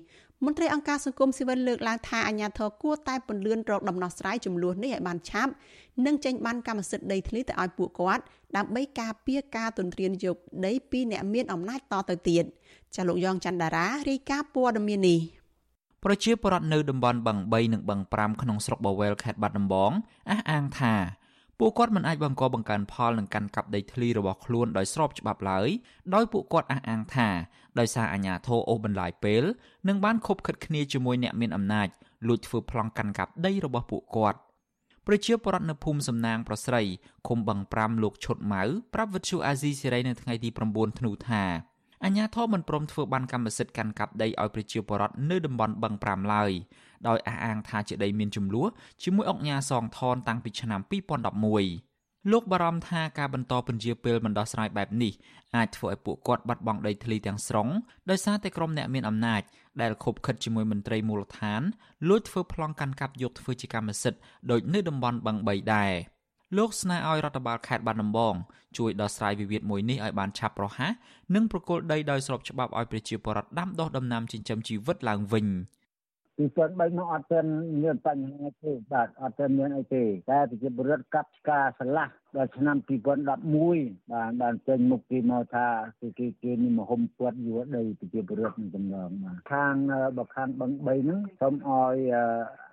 [0.44, 5.52] មន្ត្រីអង្គការសង្គមស៊ីវិលលើកឡើងថាអាញាធរគួរតែពន្លឿនរកដំណោះស្រាយចំនួននេះឲ្យបានឆាប់
[6.06, 8.22] និងចេញបានកម្មសិទ្ធិដីធ្លីទៅឲ្យពួកគាត់
[8.56, 12.44] ដើម្បីការពារការទន្ទ្រានយកដីពីអ្នកមានអំណាចតទៅទៀត
[12.96, 15.20] ចាលោកយ៉ងច័ន្ទដារារាយការណ៍ព័ត៌មាននេះ
[16.04, 19.92] ប្រជាពលរដ្ឋនៅតំបន់បឹង3និងបឹង5ក្នុងស្រុកបាវែលខេត្តបាត់ដំបង
[20.30, 20.94] អះអាងថា
[21.58, 25.68] ពួកគាត់មិនអាចបង្កបង្កើនផលនឹងកាន់កាប់ដីធ្លីរបស់ខ្លួនដោយស្របច្បាប់ឡើយ
[26.14, 27.28] ដោយពួកគាត់អះអាងថា
[27.78, 29.44] ដោយសារអាជ្ញាធរអូសបន្លាយពេល
[29.88, 31.88] និងបានខົບខិតគ្នាជាមួយអ្នកមានអំណាច
[32.28, 34.38] លួចធ្វើប្លង់កាន់កាប់ដីរបស់ពួកគាត់
[35.06, 36.82] ប្រជាពលរដ្ឋនៅភូមិសំណាងប្រស្រី
[37.28, 38.62] ឃុំបឹង5លោកឈុតម៉ៅ
[38.94, 41.44] ប្រាប់វិទ្យុអាស៊ីសេរីនៅថ្ងៃទី9ធ្នូថា
[42.04, 46.50] អញ្ញាធមមិនព្រមធ្វើបានកម្មសិទ្ធិកាន់កាប់ដីឲ្យប្រជាពលរដ្ឋនៅតំបន់បឹង5ឡើយ
[47.08, 48.68] ដោយអះអាងថាជាដីមានចំនួន
[49.02, 50.80] ជាមួយអង្គការសងថនតាំងពីឆ្នាំ
[51.56, 55.12] 2011លោកបារម្ភថាការបន្តពន្យាពេលមិនដោះស្រាយបែបនេះ
[55.56, 57.68] អាចធ្វើឲ្យពួកគាត់បាត់បង់ដីធ្លីទាំងស្រុង
[58.10, 59.42] ដោយសារតែក្រុមអ្នកមានអំណាច
[59.80, 61.62] ដែលខົບខិតជាមួយមន្ត្រីមូលដ្ឋាន
[62.08, 64.20] លួចធ្វើប្លង់កាន់កាប់យកធ្វើជាកម្មសិទ្ធិ
[64.50, 65.92] ដោយនៅតំបន់បឹង3ដែរ។
[66.56, 68.34] លោកស្នើឲ្យរដ្ឋបាលខេត្តបាត់ដំបង
[68.78, 70.92] ជួយដោះស្រាយវិវាទមួយនេះឲ្យបានឆាប់រហ័ស
[71.34, 75.46] និងប្រគល់ដីដោយស្របច្បាប់ឲ្យប្រជាពលរដ្ឋដាំដុះដំណាំចិញ្ចឹមជីវិតឡើងវិញ
[76.36, 77.50] ពីព្រោះបីមកអត់ទាន់
[77.82, 85.68] មានបញ្ហាទេបាទអត់ទាន់មានអីទេតែប្រជាពលរដ្ឋកាប់ឆ្ការឆ្លាស់ដល់ឆ្នាំ2011បានបានចេញមុខគេមកថា
[86.00, 89.74] គេគេគេនេះមហុំពាត់យួរដីប្រជាពលរដ្ឋនឹងចំណងបាទខាង
[90.18, 91.96] បើខាងបឹង3ហ្នឹងសូមឲ្យ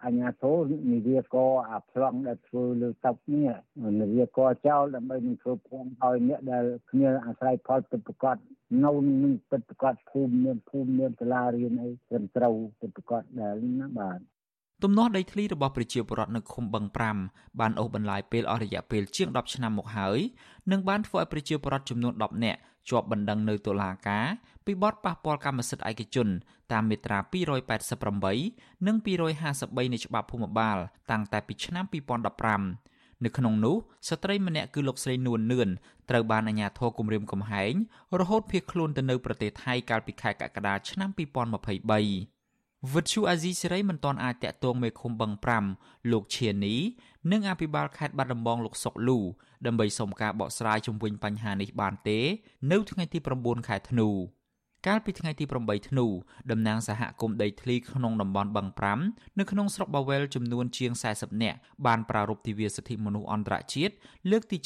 [0.06, 0.54] អញ្ញាធិ
[0.94, 1.36] និវិក
[1.72, 3.50] អាប្លង់ដែលធ្វើលើតុនេះ
[4.02, 8.38] និវិកចោលដើម្បីនឹងធ្វើផងឲ្យអ្នកដែលគ្នាអាស្រ័យផលពិតប្រកប
[8.84, 8.92] នៅ
[9.24, 14.20] នឹងពិតប្រកបភូមិមានភូមិមានសាលារៀនអីត្រឹមត្រូវពិតប្រកបដែលណាបាទ
[14.84, 16.86] ទំនាស់ដីធ្លីរបស់ប្រជាពលរដ្ឋនៅឃុំបឹង
[17.22, 20.20] 5បានអូសបន្លាយពេលអស់រយៈពេលជាង10ឆ្នាំមកហើយ
[20.72, 22.60] និងបានធ្វើឲ្យប្រជាពលរដ្ឋចំនួន10នាក់
[22.90, 24.26] ជាប់បណ្ដឹងនៅតុលាការ
[24.66, 26.28] ពីបទប៉ះពាល់កម្មសិទ្ធិឯកជន
[26.72, 27.20] តាមមាត្រា
[28.02, 30.78] 288និង253នៃច្បាប់ភូមិបាល
[31.12, 31.86] តាំងតែពីឆ្នាំ
[32.54, 33.76] 2015នៅក្នុងនោះ
[34.10, 35.70] ស្ត្រីម្នាក់គឺលោកស្រីនួននឿន
[36.10, 37.74] ត្រូវបានអាជ្ញាធរគម្រាមកំហែង
[38.20, 42.37] រហូតភៀសខ្លួនទៅនៅប្រទេសថៃកាលពីខែកក្កដាឆ្នាំ2023
[42.94, 45.32] វិទ្យុអាស៊ីសេរីមិនទាន់អាចតាក់ទងមេឃុំបឹង
[45.72, 46.76] 5លោកឈៀនី
[47.32, 49.20] និងអភិបាលខេត្តបាត់ដំបងលោកសុកលូ
[49.66, 52.20] ដើម្បីសុំការបកស្រាយជំវិញបញ្ហានេះបានទេ
[52.72, 54.10] នៅថ្ងៃទី9ខែធ្នូ
[54.88, 56.06] កាលពីថ្ងៃទី8ធ្នូ
[56.52, 58.68] តំណាងសហគមន៍ដីធ្លីក្នុងតំបន់បឹង
[59.04, 63.94] 5នៅក្នុងស្រុកបាវែលចំនួនជាង40នាក់បានប្រារព្ធទិវាសិទ្ធិមនុស្សអន្តរជាតិ
[64.32, 64.58] លើកទី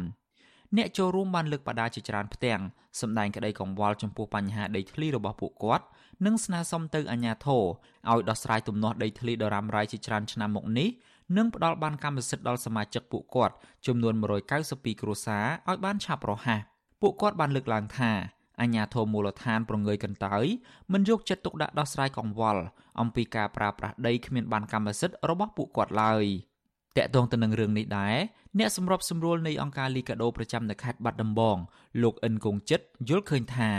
[0.00, 2.60] 75អ្នកចូលរួមបានលើកបដាជាច្រើនផ្ទាំង
[3.00, 5.84] សម្ដែងក្តីកង្វល់ចំពោះបញ្ហាដីធ្លីរបស់ពួកគាត់
[6.26, 7.62] និងស្នើសុំទៅអាជ្ញាធរ
[8.10, 10.88] ឲ្យដោះស្រាយទំនាស់ដីធ្លីដ៏រ៉ាំរ៉ៃជាច្រើនឆ្នាំមកនេះ
[11.36, 13.54] និងផ្ដល់បានកម្មសិទ្ធិដល់សមាជិកពួកគាត់
[13.86, 14.14] ចំនួន
[14.58, 16.60] 192គ្រួសារឲ្យបានឆាប់រហ័ស
[17.00, 18.12] ពួកគាត់បានលើកឡើងថា
[18.60, 20.44] អញ្ញាធមូលដ្ឋានប្រងើយកន្តើយ
[20.92, 22.62] មិនយកចិត្តទុកដាក់ដោះស្រាយកង្វល់
[23.00, 26.24] អំពីការប្រើប្រាស់ដីគ្មានបានកម្មសិទ្ធិរបស់ពួកគាត់ឡើយ
[26.96, 28.16] តកតងទៅនឹងរឿងនេះដែរ
[28.58, 31.56] អ្នកសម្របសម្រួលនៃអង្គការលីកាដូប្រចាំនៅខេត្តបាត់ដំបង
[32.02, 33.70] លោកអិនគងចិត្តយល់ឃើញថា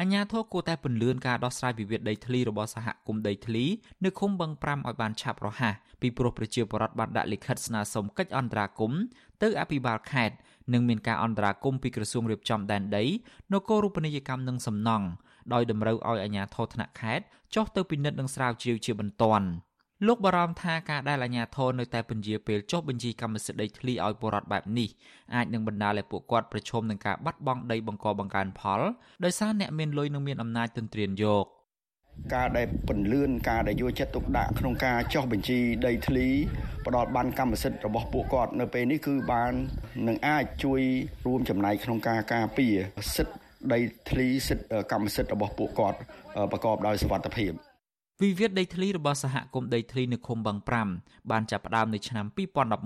[0.00, 3.64] អញ្ញាធរគួរតែពន្លឿនការដោះស្រាយវិវាទដីធ្លីរបស់សហគមន៍ដីធ្លី
[4.04, 9.00] នៅឃុំបឹង5ឲ្យបានឆាប់រហ័សពីព្រោះប្រជាពលរដ្ឋបានដាក់លិខិតស្នើសុំកិច្ចអន្តរាគមន៍
[9.42, 10.36] ទៅអភិបាលខេត្ត
[10.72, 13.04] និងមានការអន្តរាគមន៍ពីក្រសួងរៀបចំដែនដី
[13.52, 15.06] នគររូបនីយកម្មនិងសំណង់
[15.52, 17.24] ដោយតម្រូវឲ្យអាជ្ញាធរថ្នាក់ខេត្ត
[17.54, 19.46] ចុះទៅពិនិត្យនិងស្រាវជ្រាវជាបន្ទាន់
[20.06, 24.88] លោកបារម្ភថាការដែលអាជ្ញាធរនៅតែពន្យាពេលចុះបញ្ជីកម្មសិទ្ធិដីធ្លីឲ្យពលរដ្ឋបែបនេះ
[25.34, 28.80] អាចនឹងបណ្ដាលឲ្យពួកគាត់ប្រឈមនឹងការបាត់បង់ដីបង្កបង្កើនផល
[29.24, 31.46] ដោយសារអ្នកមានលុយនិងមានអំណាចទន្ទ្រានយក
[32.34, 36.26] ការដែលពន្លឿនការដែលយកចិត្តទុកដាក់ក្នុងការចុះបញ្ជីដីធ្លី
[36.86, 39.52] ផ្ដល់បានកម្មសិទ្ធិរបស់ពួកគាត់នៅពេលនេះគឺបាន
[40.08, 40.80] នឹងអាចជួយ
[41.26, 42.74] រួមចំណែកក្នុងការការពារ
[43.16, 43.36] សិទ្ធិ
[43.72, 43.78] ដី
[44.10, 45.98] ធ្លីសិទ្ធិកម្មសិទ្ធិរបស់ពួកគាត់
[46.52, 47.52] ប្រកបដោយសុវត្ថិភាព
[48.22, 50.58] វិវាទដីធ្លីរបស់សហគមន៍ដីធ្លីនៅឃុំបឹង
[50.94, 52.26] 5បានចាប់ផ្ដើមនៅឆ្នាំ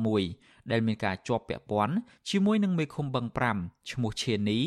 [0.05, 1.95] 2011ដែលមានការជាប់ពាក់ព័ន្ធ
[2.31, 3.27] ជាមួយនឹងមេឃុំបឹង
[3.59, 4.59] 5ឈ្មោះឈៀនី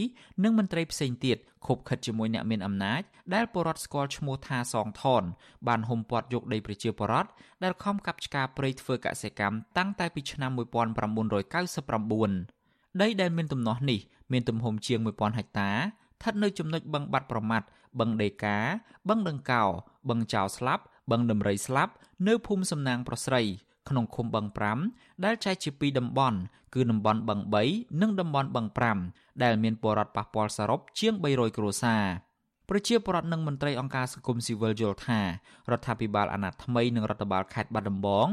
[0.43, 3.01] និងមន្ត្រីផ្សេងទៀតខົບខិតជាមួយអ្នកមានអំណាច
[3.34, 5.24] ដែលបរដ្ឋស្គាល់ឈ្មោះថាសងថន
[5.68, 7.30] បានហុំព័ទ្ធយកដីប្រជាពលរដ្ឋ
[7.63, 13.99] ដែលខំកាប់ឆ្ការព្រៃធ្វើកសិកម្មតាំងតែពីឆ្នាំ1999ដីដែលមានទំនាស់នេះ
[14.32, 17.66] មានទំហំជាង1000ហិកតាស្ថិតនៅចំណុចបឹងបាត់ប្រមាត់
[18.00, 18.58] បឹងដេកា
[19.10, 19.64] បឹងដង្កោ
[20.10, 21.93] បឹងចោលស្លាប់ បឹងដំរីស្លាប់
[22.28, 23.41] នៅភូមិសំណាងប្រស្រី
[23.89, 24.46] ក្នុងឃុំបឹង
[24.86, 26.38] 5ដែលចែកជាពីរតំបន់
[26.74, 27.39] គឺតំបន់បឹង
[27.72, 28.68] 3និងតំបន់បឹង
[29.06, 32.06] 5ដែលមានពលរដ្ឋប៉ះពាល់សរុបជាង300គ្រួសារ
[32.70, 35.20] ប្រជាពលរដ្ឋនិងមន្ត្រីអង្គការសង្គមស៊ីវិលយល់ថា
[35.72, 38.28] រដ្ឋាភិបាលអាណត្តិថ្មីនិងរដ្ឋបាលខេត្តបាត់ដំបង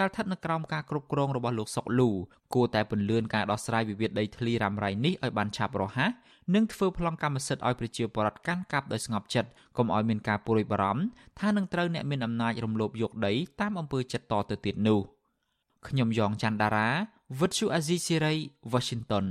[0.00, 2.10] ដែលស្ថិតនៅក្រោមការគ្រប់គ្រងរបស់លោកសុកលូ
[2.54, 6.10] គួរតែពន្លឿនការដោះស្រាយវិវាទដីធ្លីរ៉ាំរ៉ៃនេះឲ្យបានឆាប់រហ័ស
[6.54, 11.02] និងធ្វើប្លង់កម្មសិទ្ធិឲ្យប្រជាពលរដ្ឋកាន់កាប់ដោយស្ងប់ចិត្តកុំឲ្យមានការព្រួយបារម្ភ
[11.40, 15.00] ថានឹងត្រូវអ្នកមានអំណាចរំលោភយកដីតាមអំពើចិត្តតទៅទៀតនោះ
[15.88, 16.88] ខ្ញុំយ៉ងច័ន្ទដារា
[17.40, 18.34] វិទ្យុអាស៊ីសេរី
[18.72, 19.26] Washington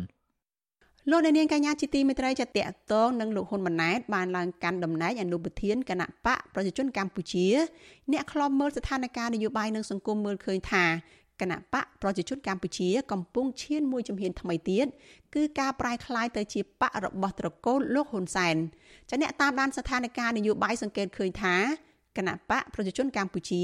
[1.11, 7.47] លោកអ្នកនាងកញ្ញាជាទីមេត្រីចាតកតងនឹងលោកហ៊ុនម៉ាណែតបានឡើងកាន់តំណែងអនុប្រធានគណៈបកប្រជាជនកម្ពុជា
[8.11, 10.85] អ្នកខ្លំមើលស្ថានភាពនយោបាយនិងសង្គមមើលឃើញថា
[11.41, 14.85] គណៈបកប្រជាជនកម្ពុជាកំពុងឈានមួយជំហានថ្មីទៀត
[15.35, 18.55] គឺការប្រែក្លាយទៅជាបករបស់ត្រកូលលោកហ៊ុនសែន
[19.09, 21.55] ចាអ្នកតាមដានស្ថានភាពនយោបាយសង្កេតឃើញថា
[22.17, 23.61] គណៈបកប្រជាជនកម្ពុជា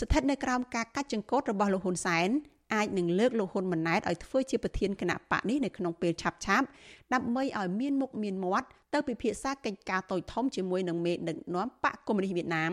[0.00, 2.30] ស្ថិតនៅក្រោមការកាច់ចង្កូតរបស់លោកហ៊ុនសែន
[2.74, 6.66] អាចនឹងលើកលោកហ៊ុនម៉ាណែតឲ្យធ្វើជាប្រធានគណៈបកនេះនៅក្នុងពេលឆាប់ឆាប់
[7.14, 12.72] ដើម្បីឲ្យមានមុខមានមាត់ទៅពិភាក្សាកិច្ចការតូចធំជាមួយនឹងមេដឹកនាំបកកុម្មុយនីសវៀតណាម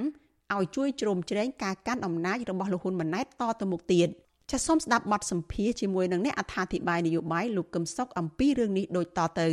[0.55, 4.07] ឲ្យជួយជ្រោមជ្រែងការកាន់អំណាចរបស់លោកហ៊ុនម៉ាណែតតទៅមុខទៀត
[4.51, 9.47] ចាសសូមស្ដាប់បទសម្ភាសជាមួយនឹងអ្នកអត្ថាធិប្បាយនយោបាយលោកកឹមសុខអំពីរឿងនេះដូចតទៅ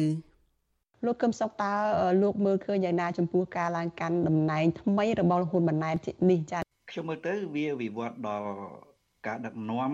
[1.07, 1.73] លោកកឹមសុខតើ
[2.23, 5.97] លោកមើលឃើញយ៉ាងណាចំពោះការឡើងកាន់តំណែងថ្មីរបស់លោកហ៊ុនម៉ាណែត
[6.31, 6.59] នេះចា
[6.91, 8.49] ខ្ញុំមើលទៅវាវិវត្តដល់
[9.27, 9.91] ការដឹកនាំ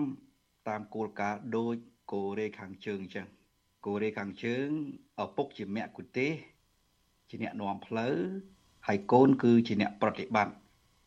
[0.69, 1.75] តាមគោលការណ៍ដូច
[2.11, 3.27] កូរ៉េខាងជើងអញ្ចឹង
[3.85, 4.67] កូរ៉េខាងជើង
[5.23, 6.31] ឪពុកជាមគ្គុទេស
[7.29, 8.15] ជាអ្នកនាំផ្លូវ
[8.87, 10.53] ហើយកូនគឺជាអ្នកប្រតិបត្តិ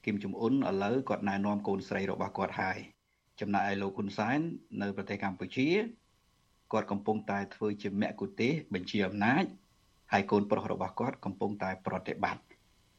[0.05, 2.79] គឹមចំអ៊ុនឥឡូវគាត់ណែនាំកូនស្រីរបស់គាត់ហើយ
[3.41, 4.41] ចំណែកឯលោកហ៊ុនសែន
[4.83, 5.69] នៅប្រទេសកម្ពុជា
[6.73, 9.45] គាត់កំពុងតែធ្វើជាមគ្គុទេសបញ្ជាអំណាច
[10.13, 12.43] ហើយកូនប្រុសរបស់គាត់កំពុងតែប្រតិបត្តិ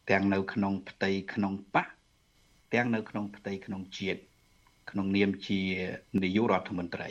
[0.09, 1.87] ទាំងនៅក្នុងផ្ទៃក្នុងបក
[2.73, 4.19] ទាំងនៅក្នុងផ្ទៃក្នុងជាតិ
[4.89, 5.61] ក្នុងនាមជា
[6.23, 7.09] នាយករដ្ឋមន្ត្រី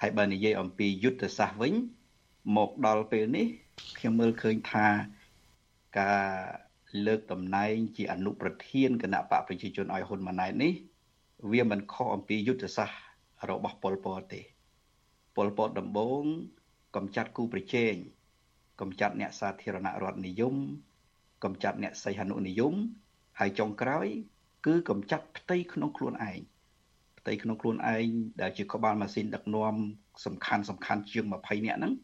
[0.00, 1.74] ហើយបើនិយាយអំពីយុទ្ធសាស្ត្រវិញ
[2.56, 3.46] មកដល់ពេលនេះ
[3.98, 4.86] ខ្ញុំមើលឃើញថា
[5.98, 6.26] ការ
[7.06, 10.72] លើកតំណែងជាអនុប្រធានគណៈបកប្រជាជនឲ្យហ៊ុនម៉ាណែតនេះ
[11.52, 12.98] វាមិនខុសអំពីយុទ្ធសាស្ត្រ
[13.50, 14.40] របស់ប៉ុលពតទេ
[15.36, 16.22] ប៉ុលពតដំបង
[16.96, 17.94] កំចាត់គូប្រជែង
[18.80, 20.54] កំចាត់អ្នកសាធារណរដ្ឋនិយម
[21.44, 22.74] កំចាត់អ្នកសីហនុនិយម
[23.38, 24.06] ហើយចុងក្រោយ
[24.66, 26.40] គឺកំចាត់ផ្ទៃក្នុងខ្លួនឯង
[27.22, 28.08] ផ្ទៃក្នុងខ្លួនឯង
[28.42, 29.74] ដែលជាក្បាលម៉ាស៊ីនដឹកនាំ
[30.26, 31.94] សំខាន់សំខាន់ជាង20នាក់ហ្នឹង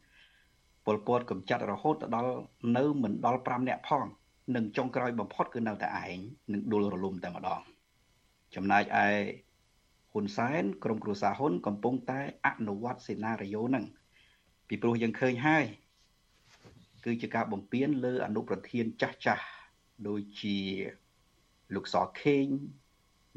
[0.84, 2.32] ពលពតកំចាត់រហូតដល់
[2.76, 4.06] នៅមិនដល់5នាក់ផង
[4.56, 6.18] និងចុងក្រោយបំផុតគឺនៅតែឯង
[6.52, 7.60] នឹងដួលរលំតែម្ដង
[8.54, 9.06] ចំណែកឯ
[10.12, 13.84] ហ៊ុនសែនក្រុមគ្រួសារហ៊ុនកំពុងតែអនុវត្តសេណារីយ៉ូហ្នឹង
[14.68, 15.64] ពីព្រោះយើងឃើញហើយ
[17.04, 19.44] គឺជាការបំពេញលើអនុប្រធានចាស់ចាស់
[20.08, 20.58] ដូចជា
[21.74, 22.46] លោកសខេង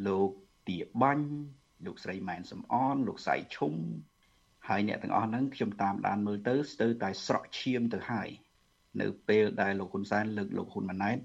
[0.08, 0.30] លោក
[0.68, 1.28] ទាបាញ់
[1.86, 3.74] លោកស្រីម៉ែនសំអនលោកសៃឈុំ
[4.70, 8.30] ហើយអ្នកទាំងអស់ហ្នឹងខ្ញុំតាមដានមើលទៅស្ទើរតែស្រក់ឈាមទៅហើយ
[9.02, 11.18] នៅពេលដែលលោកហ៊ុនសែនលើកលោកហ៊ុនម៉ាណែត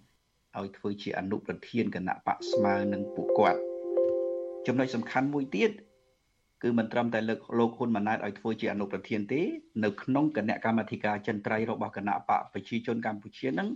[0.58, 3.60] ឲ្យធ្វើជាអនុប្រធានគណៈបកស្មើនឹងពួកគាត់
[4.66, 5.70] ចំណុចសំខាន់មួយទៀត
[6.62, 9.40] គឺមិនត្រឹមតែលើកលោកហ៊ុនម៉ាណែតឲ្យធ្វើជាអនុប្រធានទេ
[9.84, 13.68] នៅក្នុងគណៈកម្មាធិការចិនត្រៃរបស់គណៈបកប្រជាជនកម្ពុជានឹង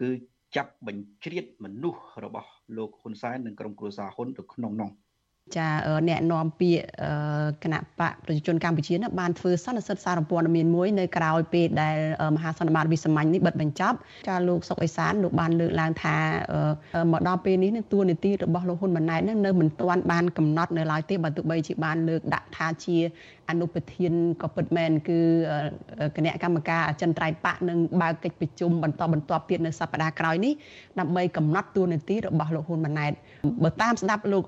[0.00, 0.10] គឺ
[0.56, 4.90] ចាប់បញ្ជ្រៀតមនុស្សរបស់លោកហ៊ុនសែននិងក្រុមគ្រួសារហ៊ុនទៅក្នុងនោះ
[5.56, 5.66] ចា
[6.08, 6.82] អ្នកនាំពាក្យ
[7.62, 11.96] គណៈបកប្រជាជនកម្ពុជាណាបានធ្វើសន្និសីទសារព័ត៌មានមួយនៅក្រៅពេលដែល
[12.36, 13.96] មហាសន្និបាតវិសាមញ្ញនេះបិទបញ្ចប់
[14.28, 16.16] ចាលោកសុកអេសានលោកបានលើកឡើងថា
[17.12, 22.98] មកដល់ពេលនេះនឹងតួនាទីរបស់លោកហ៊ុនម៉ាណែតនឹងនៅមិនទាន់បានកំណត់នៅឡើយទេបើទោះបីជាបានលើកដាក់ថាជា
[23.50, 25.18] អនុប្រធានក៏ពិតមែនគឺ
[26.16, 30.52] គណៈកម្មការអចិន្ត្រៃយ៍បកនឹងបើកកិច្ចប្រជុំបន្តបន្ទាប់ទៀតនៅសប្តាហ៍ក្រោយនេះ
[31.00, 33.12] ដើម្បីកំណត់តួនាទីរបស់លោកហ៊ុនម៉ាណែត
[33.62, 34.44] បើតាមស្ដាប់លោក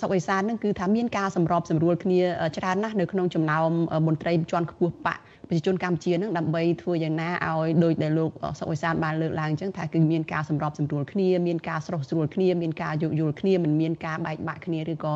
[0.00, 2.20] សុកអេសាននឹងគឺថាមានការសម្របសម្រួលគ្នា
[2.56, 3.70] ច្រើនណាស់នៅក្នុងចំណោម
[4.06, 15.12] មន្ត្រីជាន់ខ្ពស់បកប្រជាជនកម្ពុជានឹងដើម្បីធ្វើយ៉ាងណាឲ្យដោយដែលលោកសុកវិសាលបានលើកឡើងអញ្ចឹងថាគឺមានការសម្របសម្រួលគ្នាមានការស្រោះស្រួលគ្នាមានការយោគយល់គ្នាមិនមានការបែកបាក់គ្នាឬក៏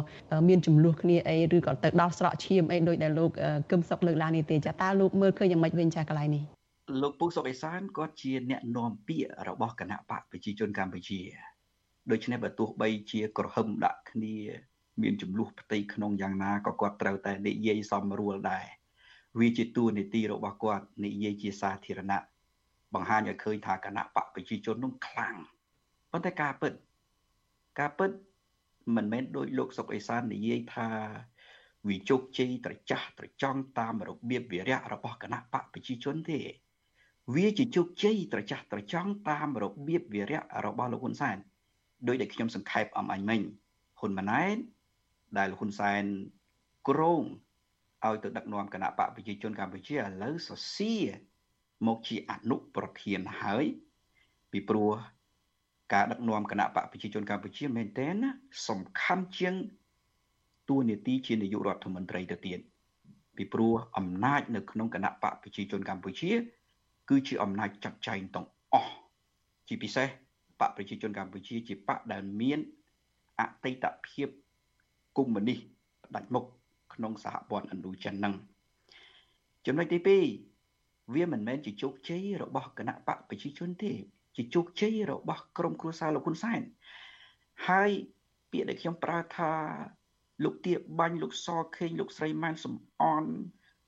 [0.48, 3.30] មានចំនួនគ្នាអីឬក៏ទៅដល់ស្រកឈាមអីដោយដែលលោក
[3.70, 6.44] កឹមសុកលើកឡើងនេះទេចាតើលោកមើលឃើញយ៉ាងម៉េចវិញចាកន្លែងនេះ
[7.02, 11.20] លោកពូសុកអេសានគាត់ជាអ្នកនាំពាក្យរបស់គណៈបកប្រជាជនកម្ពុជា
[12.10, 14.36] ដូច្នេះបើទោះបីជាក្រហឹមដាក់គ្នា
[15.02, 18.66] មានចំនួនផ្ទៃក្នុងយ៉ាងណាក៏គាត់ត្រូវតែនិយាយសមរួលដែរ
[19.38, 22.18] វាជាតួនាទីរបស់គាត់និយាយជាសាធារណៈ
[22.94, 25.34] បង្ហាញឲ្យឃើញថាគណៈបកប្រជាជននោះខ្លាំង
[26.12, 26.72] ប៉ុន្តែការពិត
[27.78, 28.10] ការពិត
[28.96, 30.88] មិនមែនដោយលោកសុកអេសាននិយាយថា
[31.88, 36.40] វាជោគជ័យត្រចះត្រចង់តាមរបៀបវិរៈរបស់គណៈបកប្រជាជនទេ
[37.34, 41.36] វាជាជោគជ័យត្រចះត្រចង់តាមរបៀបវិរៈរបស់លោកហ៊ុនសែន
[42.08, 43.40] ដោយដែលខ្ញុំសង្ខេបអំអញមិញ
[43.98, 44.56] ហ៊ុនម៉ាណែត
[45.38, 46.04] ដែលហ៊ុនសែន
[46.88, 47.22] ក្រង
[48.06, 50.94] ឲ្យទៅដឹកនាំគណៈបកប្រជាជនកម្ពុជាឥឡូវសសៀ
[51.86, 53.64] មកជាអនុប្រធានហើយ
[54.52, 54.92] ពីព្រោះ
[55.92, 58.30] ការដឹកនាំគណៈបកប្រជាជនកម្ពុជាមែនទែនណា
[58.68, 59.54] សំខាន់ជាង
[60.68, 62.58] តួនាទីជានាយករដ្ឋមន្ត្រីទៅទៀត
[63.36, 66.30] ពីព្រោះអំណាចនៅក្នុងគណៈបកប្រជាជនកម្ពុជា
[67.10, 68.94] គឺជាអំណាចចាត់ចែងទាំងអស់
[69.68, 70.08] ជាពិសេស
[70.60, 72.58] បកប្រជាជនកម្ពុជាជាបកដែលមាន
[73.40, 74.28] អតីតភាព
[75.26, 75.58] កុម្មុយនីស
[76.06, 76.44] ផ្ដាច់មុខ
[76.94, 78.34] ក្នុងសហព័ន្ធឥណ្ឌូចិននឹង
[79.66, 79.98] ចំណុចទី
[80.58, 83.92] 2វាមិនមែនជាជោគជ័យរបស់គណៈបកប្រជាជនទេ
[84.36, 86.60] ជាជោគជ័យរបស់ក្រុមគ្រួសារលោកហ៊ុនសែន
[87.68, 87.90] ហើយ
[88.50, 89.52] ពាក្យដែលខ្ញុំប្រើថា
[90.44, 93.24] លោកទាបាញ់លោកសខេងលោកស្រីម៉ែនសំអន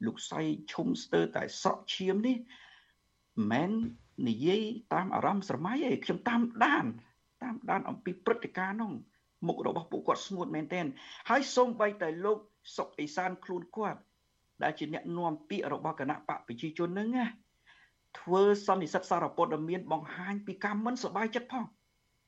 [0.06, 0.40] លោកសៃ
[0.72, 2.36] ឈុំស្ទើរតែស្រក់ឈាមនេះ
[3.50, 3.72] មិន
[4.28, 4.62] និយាយ
[4.94, 6.84] តាមអារម្មណ៍ស្រមៃឯងខ្ញុំតាមដាន
[7.42, 8.92] តាមដានអំពីព្រឹត្តិការណ៍នោះ
[9.46, 10.86] មុខរបស់ពួកគាត់ស្ងួតមែនទែន
[11.30, 12.38] ហើយសូម្បីតែលោក
[12.76, 14.00] សុកអេសានខ្លួនគាត់
[14.62, 17.26] ដែលជាអ្នកនាំពាក្យរបស់គណៈបកប្រជាជននឹងណា
[18.20, 21.64] ធ្វើសន្និសិទសារព័ត៌មានបង្ហាញពីការមិនសប្បាយចិត្តផង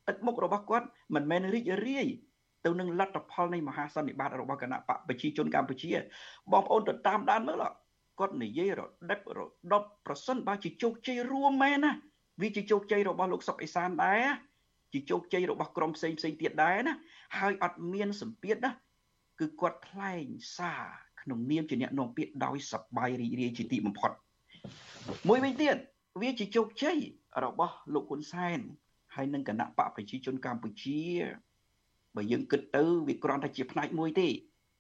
[0.08, 2.06] ទឹកមុខរបស់គាត់មិនមែនរីករាយ
[2.64, 5.90] ទៅនឹងលទ្ធផលនៃមហាសន្និបាតរបស់គណៈបកប្រជាជនកម្ពុជា
[6.52, 7.64] បងប្អូនទៅតាមដានមើល
[8.18, 9.40] គាត់និយាយរដិបរ
[9.72, 11.92] ដប់ប្រសិនបើជាជោគជ័យរួមមែនណា
[12.42, 14.24] វាជាជោគជ័យរបស់លោកសុកអេសានដែរ
[14.94, 16.94] ជាជោគជ័យរបស់ក្រុមផ្សេងផ្សេងទៀតដែរណា
[17.38, 18.72] ហើយអត់មានសម្ពាធណា
[19.40, 20.24] គឺគាត់ថ្លែង
[20.58, 20.84] សារ
[21.22, 24.10] ក្នុងនាមជាអ្នកនាំពាក្យដោយសប្បាយរីករាយជាទីបំផុត
[25.28, 25.76] មួយវិញទៀត
[26.22, 26.98] វាជាជោគជ័យ
[27.44, 28.58] របស់លោកហ៊ុនសែន
[29.14, 31.02] ហើយនឹងគណៈបកប្រជាជនកម្ពុជា
[32.16, 34.28] បើយើងគិតទៅវាគ្រាន់តែជាផ្នែកមួយទេ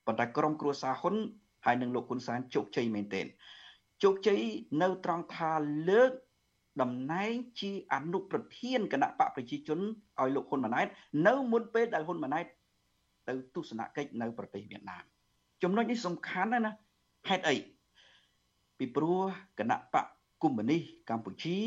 [0.06, 1.14] ប៉ុន្តែក្រុមគ្រួសារហ៊ុន
[1.64, 3.26] ហើយនឹងលោកហ៊ុនសែនជោគជ័យមែនទែន
[4.02, 4.40] ជោគជ័យ
[4.82, 5.52] នៅត្រង់ថា
[5.90, 6.12] លើក
[6.80, 9.80] តំណែងជាអនុប្រធានគណៈបកប្រជាជន
[10.20, 10.86] ឲ្យលោកហ៊ុនម៉ាណែត
[11.26, 12.46] នៅមុនពេលដែលហ៊ុនម៉ាណែត
[13.28, 15.04] ទៅទស្សនកិច្ចនៅប្រទេសវៀតណាម
[15.62, 16.72] ចំណុចនេះសំខាន់ណាស់ណា
[17.28, 17.56] ហេតុអី
[18.78, 19.20] ពីព្រោះ
[19.58, 20.06] គណៈបក
[20.42, 21.58] កុម្មុយនីសកម្ពុជា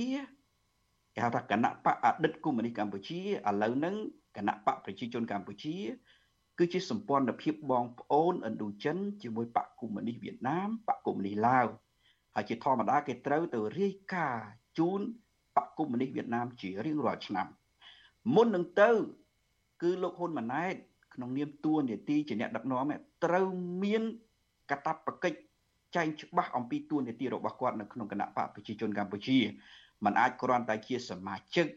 [1.13, 3.95] គេហៅថាគណៈបកអតីតកុម្មុយនីសកម្ពុជាឥឡូវហ្នឹង
[4.37, 5.75] គណៈបកប្រជាជនកម្ពុជា
[6.59, 11.67] គឺជាសម្ព័ន្ធភាពបងប្អូនឥណ្ឌូចិនជាមួយបកកុម្មុយនីសវៀតណាមបកកុម្មុយនីសឡាវ
[12.35, 14.47] ហើយជាធម្មតាគេត្រូវទៅរាយការណ៍
[14.78, 14.99] ជូន
[15.55, 17.47] បកកុម្មុយនីសវៀតណាមជារៀងរាល់ឆ្នាំ
[18.36, 18.91] មុននឹងទៅ
[19.82, 20.75] គឺលោកហ៊ុនម៉ាណែត
[21.13, 22.84] ក្នុងនាមតួនាទីជាអ្នកដឹកនាំ
[23.25, 23.47] ត្រូវ
[23.84, 24.03] មាន
[24.71, 25.38] កតបកិច្ច
[25.95, 29.38] ចែងច្បាស់អំពីតួនាទីរបស់គាត់នៅក្នុងគណៈបកប្រជាជនកម្ពុជា
[30.05, 31.67] มันអាចគ្រាន់តែជាសមាជិក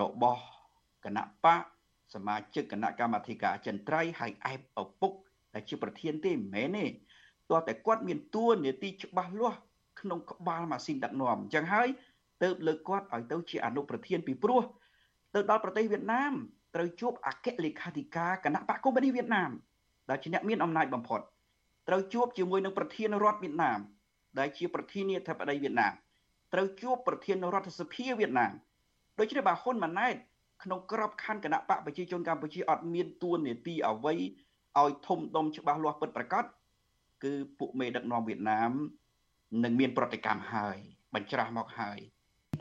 [0.00, 0.42] របស់
[1.04, 1.62] គណៈបក
[2.14, 5.12] សមាជិកគណៈកម្មាធិការអចិន្ត្រៃយ៍ហើយឯបឪពុក
[5.54, 6.86] ដែលជាប្រធានទេមិនមែនទេ
[7.48, 9.58] ទោះតែគាត់មានតួនាទីច្បាស់លាស់
[10.00, 11.88] ក្នុងក្បាលម៉ាស៊ីនដឹកនាំអញ្ចឹងហើយ
[12.42, 14.62] ទើបលើកគាត់ឲ្យទៅជាអនុប្រធានពីព្រោះ
[15.34, 16.32] ទៅដល់ប្រទេសវៀតណាម
[16.74, 19.50] ត្រូវជួបអគ្គលេខាធិការគណៈបកកុម្មុយនីសវៀតណាម
[20.10, 21.20] ដែលជាអ្នកមានអំណាចបំផុត
[21.88, 23.78] ត្រូវជួបជាមួយនឹងប្រធានរដ្ឋវៀតណាម
[24.38, 25.92] ដែលជាប្រធានាធិបតីវៀតណាម
[26.52, 28.52] ត្រូវជួបប្រធានរដ្ឋសភាវៀតណាម
[29.18, 30.16] ដូច្នេះបើហ៊ុនម៉ាណែត
[30.62, 34.14] ក្នុងក្របខ័ណ្ឌគណៈបកប្រជាជនកម្ពុជាអត់មានទួនាទីអ្វី
[34.80, 36.44] ឲ្យធំដុំច្បាស់លាស់ពិតប្រាកដ
[37.24, 38.70] គឺពួកមេដឹកនាំវៀតណាម
[39.64, 40.76] នឹងមានប្រតិកម្មហើយ
[41.14, 41.98] បញ្ច្រាស់មកហើយ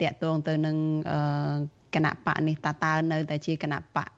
[0.01, 0.77] តកតងទៅនឹង
[1.95, 4.09] គណៈបកនេះតើតើនៅតែជាគណៈបក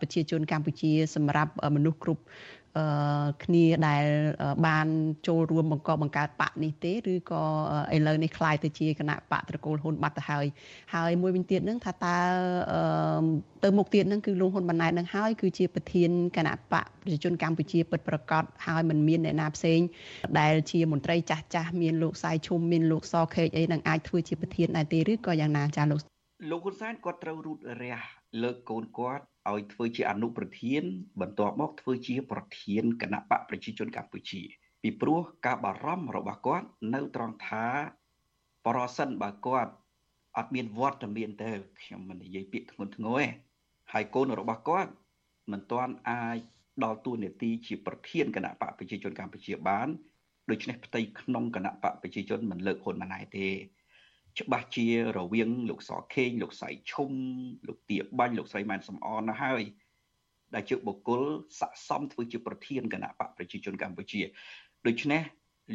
[0.00, 2.22] ប្រជាជនកម្ពុជាសម្រាប់មនុស្សគ្រប់
[3.43, 4.05] គ្នាដែល
[4.67, 4.87] បាន
[5.27, 7.43] ចូលរួមបង្កបង្កើតបកនេះទេឬក៏
[7.95, 10.45] ឥឡូវនេះคล้ายទៅជាគណៈបកត្រកូលហ៊ុនបាត់ទៅហើយ
[10.93, 12.17] ហើយមួយវិញទៀតនឹងថាតើ
[13.63, 19.79] ទៅមុខទៀតនឹងគឺលោកហ៊ុនម៉ាណែតនឹងហើយគឺជាប្រធានគណៈបកប្រជាជនកម្ពុជាពិតប្រកបហើយមិនមានអ្នកណាផ្សេង
[20.39, 25.99] ដែលជាមន្ត្រីចាស់ចាស់មានលោកសៃឈុំមានលោកសខេកអីនឹងអាចធ្វើជាប្រធានដែរទេឬក៏យ៉ាងណាចាលោក
[26.49, 27.97] លោកហ៊ុនសែនគាត់ត្រូវរូតរះ
[28.41, 30.82] លើកកូនគាត់ ឲ្យធ្វើជាអនុប្រធាន
[31.20, 34.42] បន្ទាប់មកធ្វើជា ប្រធានគណៈបកប្រជាជនកម្ពុជា
[34.82, 37.66] ពីព្រោះការបារម្ភរបស់គាត់ នៅត្រង់ថា
[38.66, 39.72] ប្រសិនបើគាត់
[40.36, 43.26] អត់មានវត្តមានទៅខ្ញុំមិននិយាយពាក្យធ្ងន់ធ្ងរទេ
[43.92, 44.90] ហើយកូនរបស់គាត់
[45.52, 46.38] មិនទាន់អាច
[46.84, 49.88] ដល់តួនាទីជាប្រធានគណៈបកប្រជាជនកម្ពុជាបាន
[50.50, 53.48] ដូច្នេះផ្ទៃក្នុងគណៈបកប្រជាជនមិនលើកហ៊ុនម៉ាណែតទេ
[54.40, 54.86] ច្បាស់ជា
[55.18, 57.10] រវាងលោកសខេងលោកសៃឈុំ
[57.68, 59.62] លោកទាបាញ់លោកស្រីម៉ែនសំអនណាហើយ
[60.54, 61.22] ដែលជាបុគ្គល
[61.60, 64.20] ស័កសមធ្វើជាប្រធានគណៈបកប្រជាជនកម្ពុជា
[64.86, 65.22] ដូច្នេះ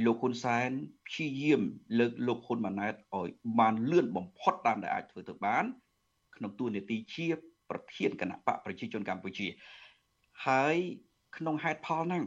[0.05, 0.69] លោកហ៊ុនសែន
[1.07, 1.61] ព្យាយាម
[1.99, 3.29] លើកលោកហ៊ុនម៉ាណែតឲ្យ
[3.59, 5.65] បានលឿនបំផុតតាមដែលអាចធ្វើទៅបាន
[6.35, 7.27] ក្នុងតួនាទីជា
[7.69, 9.47] ប្រធានគណៈបកប្រជាជនកម្ពុជា
[10.47, 10.75] ហើយ
[11.37, 12.23] ក្នុងហេតុផលហ្នឹង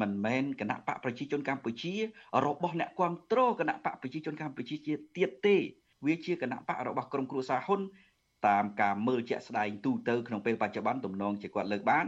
[0.00, 1.94] មិនមែនគណៈបកប្រជាជនកម្ពុជា
[2.44, 5.56] របស់អ្នកគ្រប់គ្រងគណៈបកប្រជាជនកម្ពុជាជាទៀតទេ
[6.06, 7.80] វាជាគណៈបករបស់ក្រុមគ្រួសារហ៊ុន
[8.46, 12.06] តាមការមើលជាក់ស្ដែងទូទៅក្នុងពេលបច្ចុប្បន្នទំនងជាគាត់លើកបាន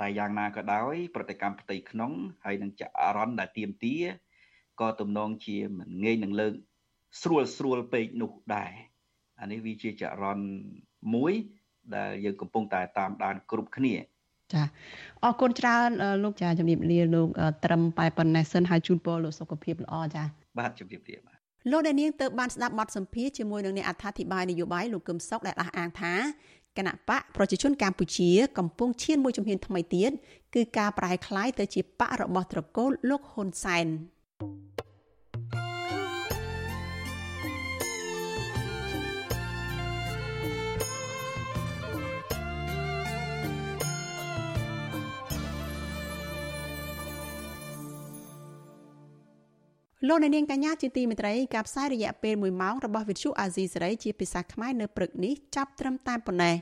[0.00, 2.12] តែយ៉ាងណាក៏ដោយប្រតិកម្មផ្ទៃក្នុង
[2.44, 2.82] ហើយនឹងច
[3.16, 3.96] រន្តដែលទៀមទា
[4.80, 6.52] ក៏ទំនងជាមិនងាយនឹងលើក
[7.22, 8.72] ស្រួលស្រួលពេកនោះដែរ
[9.40, 10.46] អានេះវាជាចរន្ត
[11.14, 11.32] មួយ
[11.96, 13.94] ដែលយើងកំពុងតែតាមដានគ្រប់គ្នា
[14.52, 14.62] ចា
[15.24, 15.88] អរគុណច្រើន
[16.24, 17.28] លោកចាជំរាបលាលោក
[17.64, 20.22] ត្រឹមតែប៉ុណ្ណេះសិនហើយជូនពរលោកសុខភាពល្អចា
[20.58, 21.36] បាទជំរាបលាបាទ
[21.70, 26.14] លោកអ្នកនាងទៅបានស្ដាប់បទសម្ភាសជាមួយនឹងអ្នកអត្ថាធិប្បាយនយោបាយលោកកឹមសុខដែលអះអាងថា
[26.76, 30.10] គណៈបកប្រជាជនកម្ពុជាកំពុងឈានមួយជំហានថ្មីទៀត
[30.54, 34.95] គឺការប្រែក្លាយទៅជាបករបស់ត្រកូលលោកហ៊ុនសែនលោក
[50.04, 56.56] អ្នកនាងកញ្ញាជាទីមេត្រីការផ្សាយរយៈពេល1ម៉ោងរបស់វិទ្យុអាស៊ីសេរីជាភាសាខ្មែរនៅព្រឹកនេះចាប់ត្រឹមតែប៉ុណ្ណេះ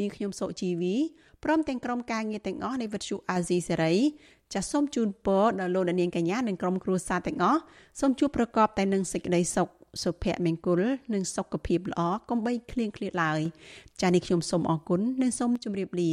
[0.00, 0.96] នាងខ្ញុំសុជីវី
[1.44, 3.94] ព្រមទាំងក្រុមការងារទាំងអស់នៃវិទ្យុអាស៊ីសេរី
[4.54, 7.60] ចាសសូមជូនពរដល់លោកអ្នកនាងកញ្ញានិងក្រុមគ្រួសារទាំងអស់
[8.00, 9.68] សូមជួបប្រកបតែនឹងសេចក្តីសុខ
[10.02, 10.80] សុភមង្គល
[11.14, 13.40] និងសុខភាពល្អកុំបីឃ្លៀងឃ្លាតឡើយ
[14.00, 16.12] ចាសនេះខ្ញុំសូមអរគុណនិងសូមជម្រាបលា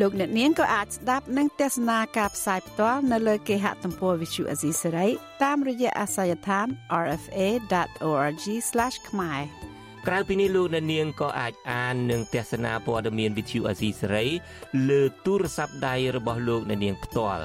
[0.00, 5.08] លោកអ្នកនាងក៏អាចស្ដាប់និងទស្សនាការផ្សាយផ្ទាល់នៅលើគេហទំព័រ Visual Asia សេរី
[5.42, 6.66] តាមរយៈអាសយដ្ឋាន
[7.08, 8.44] rfa.org/
[9.08, 9.40] ខ្មែរ
[10.06, 14.26] ក្រៅពីនេះលោកអ្នកនាងក៏អាចអាននិងទស្សនាព័ត៌មាន Visual Asia សេរី
[14.88, 17.44] លើទូរស័ព្ទដៃរបស់លោកអ្នកនាងផ្ទាល់